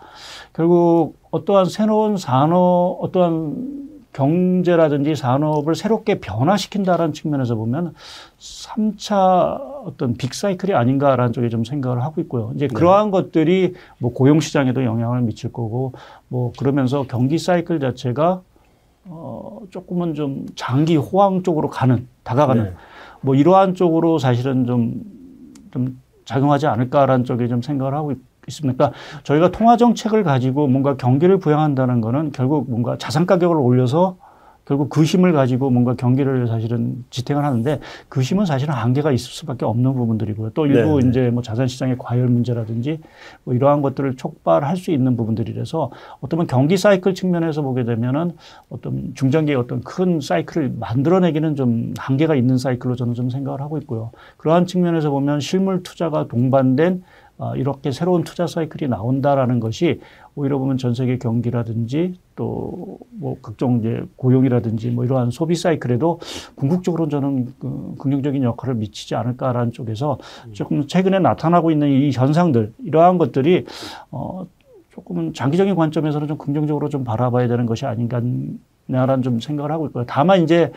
결국 0.52 1.16
어떠한 1.30 1.66
새로운 1.66 2.16
산업 2.16 2.98
어떠한 3.00 3.97
경제라든지 4.12 5.14
산업을 5.14 5.74
새롭게 5.74 6.18
변화시킨다라는 6.18 7.12
측면에서 7.12 7.54
보면 7.54 7.94
3차 8.38 9.84
어떤 9.84 10.14
빅사이클이 10.14 10.74
아닌가라는 10.74 11.32
쪽에 11.32 11.48
좀 11.48 11.64
생각을 11.64 12.02
하고 12.02 12.20
있고요. 12.22 12.52
이제 12.54 12.66
네. 12.66 12.74
그러한 12.74 13.06
네. 13.06 13.10
것들이 13.12 13.74
뭐 13.98 14.12
고용 14.12 14.40
시장에도 14.40 14.84
영향을 14.84 15.22
미칠 15.22 15.52
거고 15.52 15.92
뭐 16.28 16.52
그러면서 16.58 17.04
경기 17.08 17.38
사이클 17.38 17.80
자체가 17.80 18.42
어 19.04 19.60
조금은 19.70 20.14
좀 20.14 20.46
장기 20.54 20.96
호황 20.96 21.42
쪽으로 21.42 21.68
가는 21.68 22.06
다가가는 22.24 22.64
네. 22.64 22.72
뭐 23.20 23.34
이러한 23.34 23.74
쪽으로 23.74 24.18
사실은 24.18 24.66
좀좀 24.66 26.00
작용하지 26.24 26.66
않을까라는 26.66 27.24
쪽에 27.24 27.48
좀 27.48 27.62
생각을 27.62 27.94
하고 27.94 28.12
있고 28.12 28.27
있습니까? 28.48 28.92
저희가 29.24 29.50
통화 29.50 29.76
정책을 29.76 30.24
가지고 30.24 30.66
뭔가 30.66 30.96
경기를 30.96 31.38
부양한다는 31.38 32.00
거는 32.00 32.32
결국 32.32 32.70
뭔가 32.70 32.96
자산 32.98 33.26
가격을 33.26 33.56
올려서 33.56 34.16
결국 34.68 34.90
그 34.90 35.02
힘을 35.02 35.32
가지고 35.32 35.70
뭔가 35.70 35.94
경기를 35.94 36.46
사실은 36.46 37.02
지탱을 37.08 37.42
하는데 37.42 37.80
그 38.10 38.20
힘은 38.20 38.44
사실은 38.44 38.74
한계가 38.74 39.12
있을 39.12 39.30
수밖에 39.32 39.64
없는 39.64 39.94
부분들이고요. 39.94 40.50
또 40.50 40.66
일부 40.66 41.00
네. 41.00 41.08
이제 41.08 41.30
뭐 41.30 41.42
자산 41.42 41.66
시장의 41.66 41.96
과열 41.98 42.28
문제라든지 42.28 43.00
뭐 43.44 43.54
이러한 43.54 43.80
것들을 43.80 44.16
촉발할 44.16 44.76
수 44.76 44.90
있는 44.90 45.16
부분들이라서 45.16 45.90
어떤 46.20 46.46
경기 46.46 46.76
사이클 46.76 47.14
측면에서 47.14 47.62
보게 47.62 47.84
되면은 47.84 48.32
어떤 48.68 49.14
중장기의 49.14 49.56
어떤 49.56 49.80
큰 49.80 50.20
사이클을 50.20 50.74
만들어내기는 50.78 51.56
좀 51.56 51.94
한계가 51.96 52.34
있는 52.34 52.58
사이클로 52.58 52.94
저는 52.94 53.14
좀 53.14 53.30
생각을 53.30 53.62
하고 53.62 53.78
있고요. 53.78 54.10
그러한 54.36 54.66
측면에서 54.66 55.08
보면 55.08 55.40
실물 55.40 55.82
투자가 55.82 56.28
동반된 56.28 56.92
어, 56.92 57.17
이렇게 57.56 57.92
새로운 57.92 58.24
투자 58.24 58.46
사이클이 58.46 58.88
나온다라는 58.88 59.60
것이 59.60 60.00
오히려 60.34 60.58
보면 60.58 60.76
전 60.76 60.94
세계 60.94 61.18
경기라든지 61.18 62.14
또 62.36 62.98
뭐 63.18 63.36
각종 63.42 63.78
이제 63.78 64.02
고용이라든지 64.16 64.90
뭐 64.90 65.04
이러한 65.04 65.30
소비 65.30 65.54
사이클에도 65.54 66.20
궁극적으로 66.54 67.08
저는 67.08 67.52
그 67.58 67.94
긍정적인 67.98 68.42
역할을 68.42 68.76
미치지 68.76 69.14
않을까라는 69.14 69.72
쪽에서 69.72 70.18
조금 70.52 70.86
최근에 70.86 71.18
나타나고 71.18 71.70
있는 71.70 71.88
이 71.90 72.10
현상들 72.12 72.72
이러한 72.84 73.18
것들이 73.18 73.66
어 74.10 74.46
조금은 74.92 75.34
장기적인 75.34 75.74
관점에서는 75.74 76.28
좀 76.28 76.38
긍정적으로 76.38 76.88
좀 76.88 77.04
바라봐야 77.04 77.48
되는 77.48 77.66
것이 77.66 77.86
아닌가라는 77.86 79.22
좀 79.22 79.40
생각을 79.40 79.70
하고 79.70 79.86
있고요. 79.86 80.04
다만 80.06 80.42
이제 80.42 80.72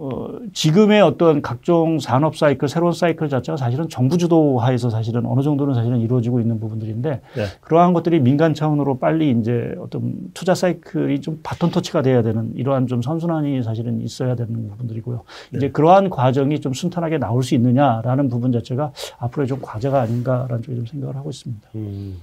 어, 0.00 0.28
지금의 0.52 1.00
어떤 1.02 1.42
각종 1.42 1.98
산업 1.98 2.36
사이클, 2.36 2.68
새로운 2.68 2.92
사이클 2.92 3.28
자체가 3.28 3.56
사실은 3.56 3.88
정부 3.88 4.16
주도하에서 4.16 4.90
사실은 4.90 5.26
어느 5.26 5.42
정도는 5.42 5.74
사실은 5.74 5.98
이루어지고 5.98 6.38
있는 6.38 6.60
부분들인데 6.60 7.10
네. 7.10 7.44
그러한 7.60 7.92
것들이 7.92 8.20
민간 8.20 8.54
차원으로 8.54 8.98
빨리 8.98 9.32
이제 9.32 9.74
어떤 9.80 10.14
투자 10.34 10.54
사이클이 10.54 11.20
좀 11.20 11.40
바톤 11.42 11.72
터치가 11.72 12.02
돼야 12.02 12.22
되는 12.22 12.52
이러한 12.54 12.86
좀 12.86 13.02
선순환이 13.02 13.64
사실은 13.64 14.00
있어야 14.00 14.36
되는 14.36 14.68
부분들이고요. 14.68 15.22
네. 15.50 15.56
이제 15.56 15.70
그러한 15.70 16.10
과정이 16.10 16.60
좀 16.60 16.72
순탄하게 16.72 17.18
나올 17.18 17.42
수 17.42 17.56
있느냐라는 17.56 18.28
부분 18.28 18.52
자체가 18.52 18.92
앞으로의 19.18 19.48
좀 19.48 19.58
과제가 19.60 20.00
아닌가라는 20.00 20.62
쪽에 20.62 20.76
좀 20.76 20.86
생각을 20.86 21.16
하고 21.16 21.30
있습니다. 21.30 21.68
음. 21.74 22.18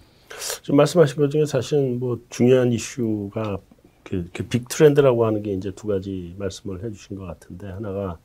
좀 0.61 0.77
말씀하신 0.77 1.17
것 1.17 1.29
중에 1.29 1.45
사실 1.45 1.97
뭐 1.99 2.19
중요한 2.29 2.71
이슈가 2.71 3.57
그, 4.05 4.29
그 4.31 4.47
big 4.47 4.69
트렌드라고 4.69 5.25
하는 5.25 5.43
게 5.43 5.51
이제 5.51 5.71
두 5.71 5.87
가지 5.87 6.35
말씀을 6.37 6.83
해주신 6.83 7.17
것 7.17 7.25
같은데 7.25 7.67
하나가 7.67 8.17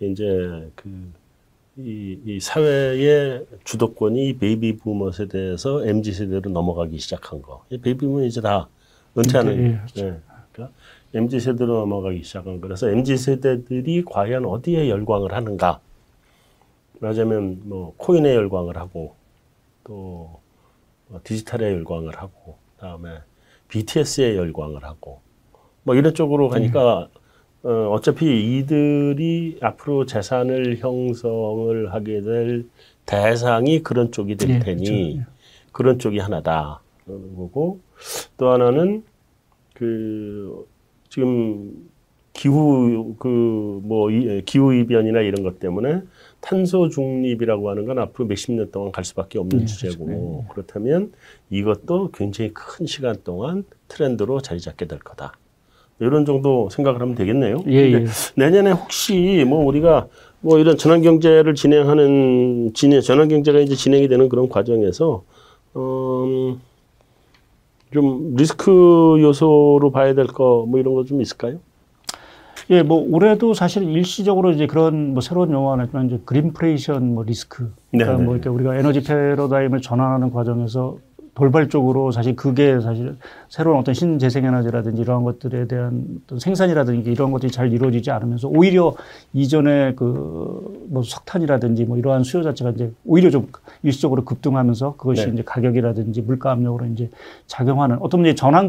이제 0.00 0.68
그 0.74 1.12
이, 1.76 2.18
이 2.26 2.40
사회의 2.40 3.46
주도권이 3.64 4.36
베이비 4.38 4.76
부머 4.78 5.10
세대에서 5.10 5.86
MZ 5.86 6.12
세대로 6.12 6.50
넘어가기 6.50 6.98
시작한 6.98 7.40
거. 7.40 7.64
베이비 7.70 7.94
부머는 7.94 8.26
이제 8.26 8.40
다 8.42 8.68
은퇴하는. 9.16 9.56
네, 9.56 9.76
그렇죠. 9.78 10.04
네. 10.04 10.20
그러니까 10.52 10.76
MZ 11.14 11.40
세대로 11.40 11.78
넘어가기 11.78 12.22
시작한 12.24 12.60
거. 12.60 12.66
그래서 12.66 12.90
MZ 12.90 13.16
세대들이 13.16 14.04
과연 14.04 14.44
어디에 14.44 14.90
열광을 14.90 15.32
하는가? 15.32 15.80
말하자면 17.00 17.62
뭐 17.64 17.94
코인에 17.96 18.34
열광을 18.34 18.76
하고 18.76 19.14
또뭐 19.84 20.40
디지털에 21.24 21.72
열광을 21.72 22.16
하고 22.16 22.56
그다음에 22.76 23.18
BTS에 23.72 24.36
열광을 24.36 24.84
하고 24.84 25.20
뭐 25.82 25.94
이런 25.94 26.12
쪽으로 26.14 26.48
가니까 26.48 27.08
네. 27.62 27.68
어, 27.70 27.90
어차피 27.90 28.58
이들이 28.58 29.58
앞으로 29.62 30.04
재산을 30.04 30.76
형성을 30.76 31.92
하게 31.94 32.20
될 32.20 32.66
대상이 33.06 33.82
그런 33.82 34.12
쪽이 34.12 34.36
될 34.36 34.48
네, 34.48 34.58
테니 34.60 34.84
그렇죠. 35.14 35.30
그런 35.72 35.98
쪽이 35.98 36.18
하나다 36.18 36.82
그러는 37.04 37.34
거고 37.34 37.80
또 38.36 38.50
하나는 38.50 39.04
그 39.74 40.66
지금 41.08 41.88
기후 42.34 43.14
그 43.18 43.28
뭐 43.82 44.08
기후 44.44 44.74
이변이나 44.74 45.20
이런 45.20 45.42
것 45.42 45.58
때문에 45.58 46.02
탄소 46.46 46.88
중립이라고 46.88 47.70
하는 47.70 47.86
건 47.86 47.98
앞으로 48.00 48.26
몇십 48.26 48.52
년 48.52 48.70
동안 48.70 48.92
갈 48.92 49.04
수밖에 49.04 49.38
없는 49.38 49.60
네, 49.60 49.64
주제고 49.64 50.06
네. 50.08 50.44
그렇다면 50.52 51.12
이것도 51.50 52.10
굉장히 52.12 52.50
큰 52.52 52.84
시간 52.84 53.16
동안 53.24 53.64
트렌드로 53.88 54.40
자리 54.42 54.60
잡게 54.60 54.86
될 54.86 54.98
거다. 54.98 55.32
이런 56.00 56.24
정도 56.26 56.68
생각을 56.70 57.00
하면 57.00 57.14
되겠네요. 57.14 57.62
예, 57.68 57.92
예. 57.92 58.04
내년에 58.34 58.72
혹시 58.72 59.44
뭐 59.46 59.64
우리가 59.64 60.08
뭐 60.40 60.58
이런 60.58 60.76
전환 60.76 61.00
경제를 61.00 61.54
진행하는 61.54 62.72
진행 62.74 63.00
전환 63.00 63.28
경제가 63.28 63.60
이제 63.60 63.76
진행이 63.76 64.08
되는 64.08 64.28
그런 64.28 64.48
과정에서 64.48 65.22
음, 65.76 66.60
좀 67.92 68.34
리스크 68.34 68.70
요소로 69.20 69.92
봐야 69.92 70.12
될 70.14 70.26
거 70.26 70.66
뭐 70.66 70.80
이런 70.80 70.94
거 70.94 71.04
좀 71.04 71.20
있을까요? 71.22 71.60
예, 72.70 72.82
뭐 72.82 73.04
올해도 73.10 73.54
사실 73.54 73.84
일시적으로 73.84 74.50
이제 74.50 74.66
그런 74.66 75.12
뭐 75.12 75.20
새로운 75.20 75.50
용어가 75.50 75.76
나지만 75.76 76.06
이제 76.06 76.20
그린프레이션 76.24 77.14
뭐 77.14 77.24
리스크. 77.24 77.72
그러니까 77.90 78.16
네, 78.16 78.22
뭐 78.22 78.34
네. 78.34 78.38
이렇게 78.38 78.48
우리가 78.48 78.76
에너지 78.76 79.02
패러다임을 79.02 79.80
전환하는 79.80 80.30
과정에서 80.30 80.96
돌발적으로 81.34 82.12
사실 82.12 82.36
그게 82.36 82.80
사실 82.80 83.16
새로운 83.48 83.78
어떤 83.78 83.94
신재생에너지라든지 83.94 85.00
이러한 85.02 85.24
것들에 85.24 85.66
대한 85.66 86.04
어떤 86.24 86.38
생산이라든지 86.38 87.10
이런 87.10 87.32
것들이 87.32 87.50
잘 87.50 87.72
이루어지지 87.72 88.10
않으면서 88.10 88.48
오히려 88.48 88.94
이전에 89.32 89.94
그 89.94 90.82
뭐 90.92 91.02
석탄이라든지 91.02 91.86
뭐 91.86 91.96
이러한 91.96 92.22
수요 92.22 92.42
자체가 92.42 92.70
이제 92.70 92.92
오히려 93.06 93.30
좀 93.30 93.48
일시적으로 93.82 94.24
급등하면서 94.24 94.96
그것이 94.96 95.26
네. 95.26 95.32
이제 95.32 95.42
가격이라든지 95.44 96.20
물가 96.20 96.52
압력으로 96.52 96.84
이제 96.86 97.08
작용하는 97.46 97.96
어떤 98.00 98.20
이제 98.20 98.34
전환 98.34 98.68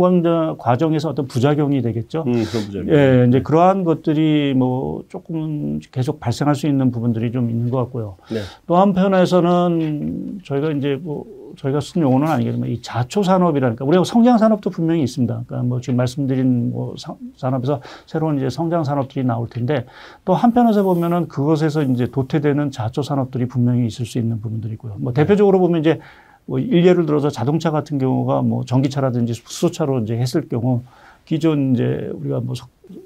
과정에서 0.58 1.10
어떤 1.10 1.28
부작용이 1.28 1.82
되겠죠. 1.82 2.24
음, 2.26 2.34
부작용. 2.44 2.90
예, 2.90 3.26
이제 3.28 3.42
그러한 3.42 3.84
것들이 3.84 4.54
뭐 4.56 5.04
조금은 5.10 5.82
계속 5.92 6.22
발생할 6.22 6.56
수 6.56 6.66
있는 6.68 6.92
부분들이 6.92 7.32
좀 7.32 7.50
있는 7.50 7.70
것 7.70 7.78
같고요. 7.80 8.16
네. 8.32 8.40
또 8.66 8.78
한편에서는 8.78 10.40
저희가 10.46 10.72
이제 10.72 10.98
뭐 11.02 11.26
저희가 11.58 11.80
쓴 11.80 12.02
용어는 12.02 12.28
아니겠지만 12.28 12.70
이 12.70 12.82
자초 12.82 13.24
산업이라니까 13.24 13.86
우리가 13.86 14.04
성장 14.04 14.38
산업도 14.38 14.70
분명히 14.70 15.04
있습니다. 15.04 15.44
그러니까 15.46 15.68
뭐 15.68 15.82
지금 15.82 15.98
말씀드린 15.98 16.72
뭐 16.72 16.96
산업에서 17.38 17.82
새로운 18.06 18.38
이제 18.38 18.50
성장 18.50 18.84
산업들이 18.84 19.24
나올 19.24 19.48
텐데 19.50 19.86
또 20.26 20.34
한편에서 20.34 20.84
보면은 20.84 21.28
그것에서 21.28 21.84
이제 21.84 22.08
도태되는 22.08 22.72
자초 22.72 23.04
산업들이 23.04 23.48
분명히 23.48 23.86
있을 23.88 24.06
수 24.06 24.18
있는 24.18 24.42
부분들이고요. 24.42 24.96
뭐 24.98 25.14
대표적으로 25.14 25.60
보면 25.60 25.82
이제 25.82 26.00
뭐 26.46 26.60
일례를 26.60 27.06
들어서 27.06 27.30
자동차 27.30 27.72
같은 27.72 27.98
경우가 27.98 28.42
뭐 28.42 28.66
전기차라든지 28.66 29.34
수소차로 29.34 30.00
이제 30.00 30.18
했을 30.18 30.50
경우 30.50 30.82
기존 31.26 31.74
이제 31.74 32.12
우리가 32.14 32.42
뭐 32.42 32.56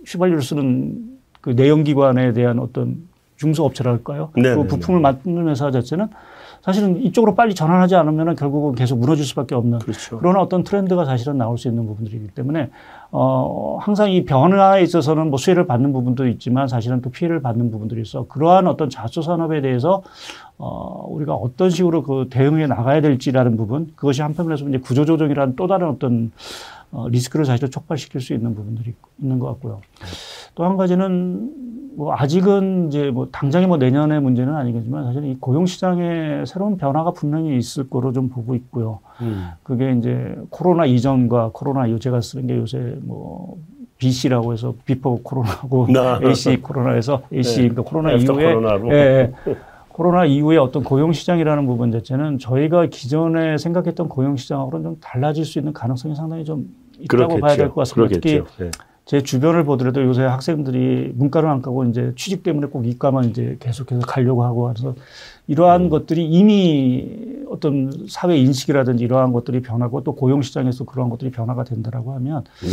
휘발유를 0.06 0.42
쓰는 0.42 1.18
그 1.42 1.52
내연기관에 1.52 2.34
대한 2.34 2.60
어떤 2.60 3.08
중소업체랄까요? 3.36 4.32
네, 4.36 4.56
그 4.56 4.62
네, 4.62 4.68
부품을 4.68 5.00
만드는 5.00 5.48
회사 5.50 5.70
자체는 5.70 6.08
사실은 6.68 7.02
이쪽으로 7.02 7.34
빨리 7.34 7.56
전환하지 7.56 7.96
않으면 7.96 8.36
결국은 8.36 8.76
계속 8.76 9.00
무너질 9.00 9.24
수밖에 9.24 9.56
없는 9.56 9.80
그렇죠. 9.80 10.18
그런 10.18 10.36
어떤 10.36 10.66
트렌드가 10.66 11.06
사실은 11.06 11.38
나올 11.38 11.58
수 11.58 11.70
있는 11.70 11.88
부분들이기 11.88 12.28
때문에 12.36 12.70
어 13.10 13.78
항상 13.80 14.12
이 14.12 14.26
변화에 14.26 14.82
있어서는 14.82 15.30
뭐 15.30 15.38
수혜를 15.38 15.66
받는 15.66 15.94
부분도 15.94 16.28
있지만 16.28 16.68
사실은 16.68 17.02
또 17.02 17.10
피해를 17.10 17.42
받는 17.42 17.72
부분들이 17.72 18.02
있어 18.02 18.28
그러한 18.28 18.68
어떤 18.68 18.90
자수 18.90 19.22
산업에 19.22 19.62
대해서 19.62 20.04
어 20.58 21.06
우리가 21.08 21.36
어떤 21.36 21.70
식으로 21.70 22.04
그 22.04 22.28
대응해 22.30 22.68
나가야 22.68 23.00
될지라는 23.00 23.56
부분 23.56 23.94
그것이 23.96 24.22
한편에서 24.22 24.68
이제 24.68 24.78
구조조정이라는 24.78 25.56
또 25.56 25.68
다른 25.68 25.88
어떤 25.88 26.34
어 26.92 27.08
리스크를 27.08 27.46
사실 27.46 27.70
촉발시킬 27.72 28.20
수 28.20 28.34
있는 28.34 28.56
부분들이 28.56 28.94
있는 29.22 29.40
것 29.40 29.48
같고요. 29.48 29.80
또 30.54 30.66
한 30.66 30.76
가지는 30.76 31.67
뭐 31.98 32.14
아직은 32.16 32.90
이제 32.90 33.10
뭐 33.10 33.28
당장에 33.32 33.66
뭐 33.66 33.78
내년의 33.78 34.22
문제는 34.22 34.54
아니겠지만 34.56 35.06
사실 35.06 35.26
이 35.26 35.36
고용 35.40 35.66
시장에 35.66 36.44
새로운 36.46 36.78
변화가 36.78 37.12
분명히 37.12 37.58
있을 37.58 37.90
거로 37.90 38.14
좀 38.14 38.30
보고 38.30 38.54
있고요. 38.54 39.00
음. 39.22 39.48
그게 39.64 39.94
이제 39.94 40.36
코로나 40.52 40.86
이전과 40.86 41.50
코로나 41.54 41.88
이후 41.88 41.98
제가 41.98 42.22
쓰는 42.22 42.46
게 42.46 42.56
요새 42.56 42.98
뭐 43.02 43.58
BC라고 43.98 44.54
해서 44.54 44.76
before 44.86 45.24
코로나고 45.24 45.88
AC 46.24 46.58
코로나에서 46.62 47.24
AC 47.34 47.62
네. 47.64 47.70
그러니까 47.70 47.82
코로나 47.82 48.12
이후에 48.14 48.56
예, 48.92 49.34
예. 49.48 49.56
코로나 49.88 50.26
이후에 50.26 50.58
어떤 50.58 50.84
고용 50.84 51.12
시장이라는 51.14 51.66
부분 51.66 51.92
자체는 51.92 52.38
저희가 52.38 52.86
기존에 52.92 53.58
생각했던 53.58 54.08
고용 54.08 54.38
시장하고는 54.38 54.84
좀 54.84 54.98
달라질 55.02 55.46
수 55.46 55.58
있는 55.58 55.74
가능성이 55.74 56.14
상당히 56.14 56.46
좀 56.46 56.70
있다고 57.00 57.08
그렇겠죠. 57.08 57.42
봐야 57.42 57.56
될 57.56 57.70
것 57.70 57.76
같습니다. 57.76 58.10
그렇겠죠. 58.20 58.46
특히 58.56 58.66
네. 58.66 58.72
제 59.08 59.22
주변을 59.22 59.64
보더라도 59.64 60.04
요새 60.04 60.24
학생들이 60.24 61.14
문과를 61.16 61.48
안 61.50 61.62
가고 61.62 61.86
이제 61.86 62.12
취직 62.18 62.44
때문에 62.44 62.68
꼭 62.68 62.86
이과만 62.86 63.26
이제 63.26 63.56
계속해서 63.62 64.02
가려고 64.02 64.44
하고 64.44 64.70
해서 64.70 64.96
이러한 65.48 65.84
음. 65.84 65.90
것들이 65.90 66.26
이미 66.26 67.08
어떤 67.50 68.06
사회 68.10 68.38
인식이라든지 68.38 69.06
이러한 69.06 69.32
것들이 69.32 69.62
변하고 69.62 70.04
또 70.04 70.14
고용 70.14 70.42
시장에서 70.42 70.84
그러한 70.84 71.10
것들이 71.10 71.32
변화가 71.32 71.64
된다라고 71.64 72.14
하면 72.16 72.44
네. 72.62 72.68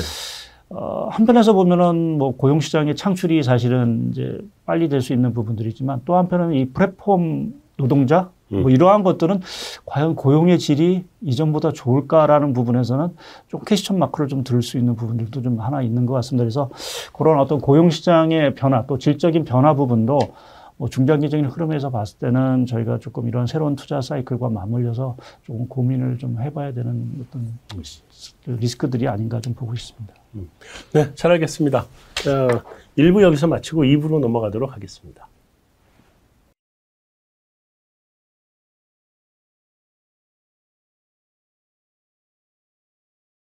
어, 0.71 1.07
한편에서 1.13 1.53
보면은 1.53 2.19
뭐 2.19 2.35
고용 2.37 2.59
시장의 2.59 2.97
창출이 2.97 3.45
사실은 3.45 4.09
이제 4.11 4.41
빨리 4.67 4.89
될 4.89 5.03
수 5.03 5.13
있는 5.13 5.35
부분들이지만 5.35 6.01
또 6.05 6.17
한편은 6.17 6.55
이 6.55 6.71
플랫폼 6.71 7.55
노동자 7.77 8.23
음. 8.23 8.29
뭐 8.49 8.71
이러한 8.71 9.03
것들은 9.03 9.41
과연 9.87 10.15
고용의 10.17 10.59
질이 10.59 11.05
이전보다 11.23 11.73
좋을까라는 11.73 12.53
부분에서는 12.53 13.09
좀 13.49 13.61
캐시천 13.65 13.99
마크를 13.99 14.29
좀 14.29 14.45
들 14.45 14.63
수 14.63 14.79
있는 14.79 14.95
부분들도 14.97 15.43
좀 15.43 15.59
하나 15.61 15.83
있는 15.83 16.07
것 16.07 16.13
같습니다. 16.15 16.45
그래서 16.45 16.71
그런 17.13 17.41
어떤 17.41 17.61
고용 17.61 17.91
시장의 17.91 18.55
변화 18.55 18.85
또 18.87 18.99
질적인 18.99 19.45
변화 19.45 19.75
부분도 19.75 20.19
뭐 20.77 20.89
중장기적인 20.89 21.47
흐름에서 21.47 21.91
봤을 21.91 22.19
때는 22.19 22.67
저희가 22.67 22.99
조금 22.99 23.29
이런 23.29 23.47
새로운 23.47 23.77
투자 23.77 24.01
사이클과 24.01 24.49
맞물려서 24.49 25.17
조금 25.45 25.69
고민을 25.69 26.19
좀 26.19 26.41
해봐야 26.41 26.73
되는 26.73 27.25
어떤 27.29 27.59
리스크들이 28.47 29.07
아닌가 29.09 29.41
좀 29.41 29.55
보고 29.55 29.73
있습니다. 29.73 30.13
음. 30.35 30.51
네, 30.93 31.15
잘 31.15 31.31
알겠습니다. 31.31 31.87
자, 32.25 32.49
1부 32.99 33.23
여기서 33.23 33.47
마치고 33.47 33.85
2부로 33.85 34.19
넘어가도록 34.19 34.73
하겠습니다. 34.75 35.29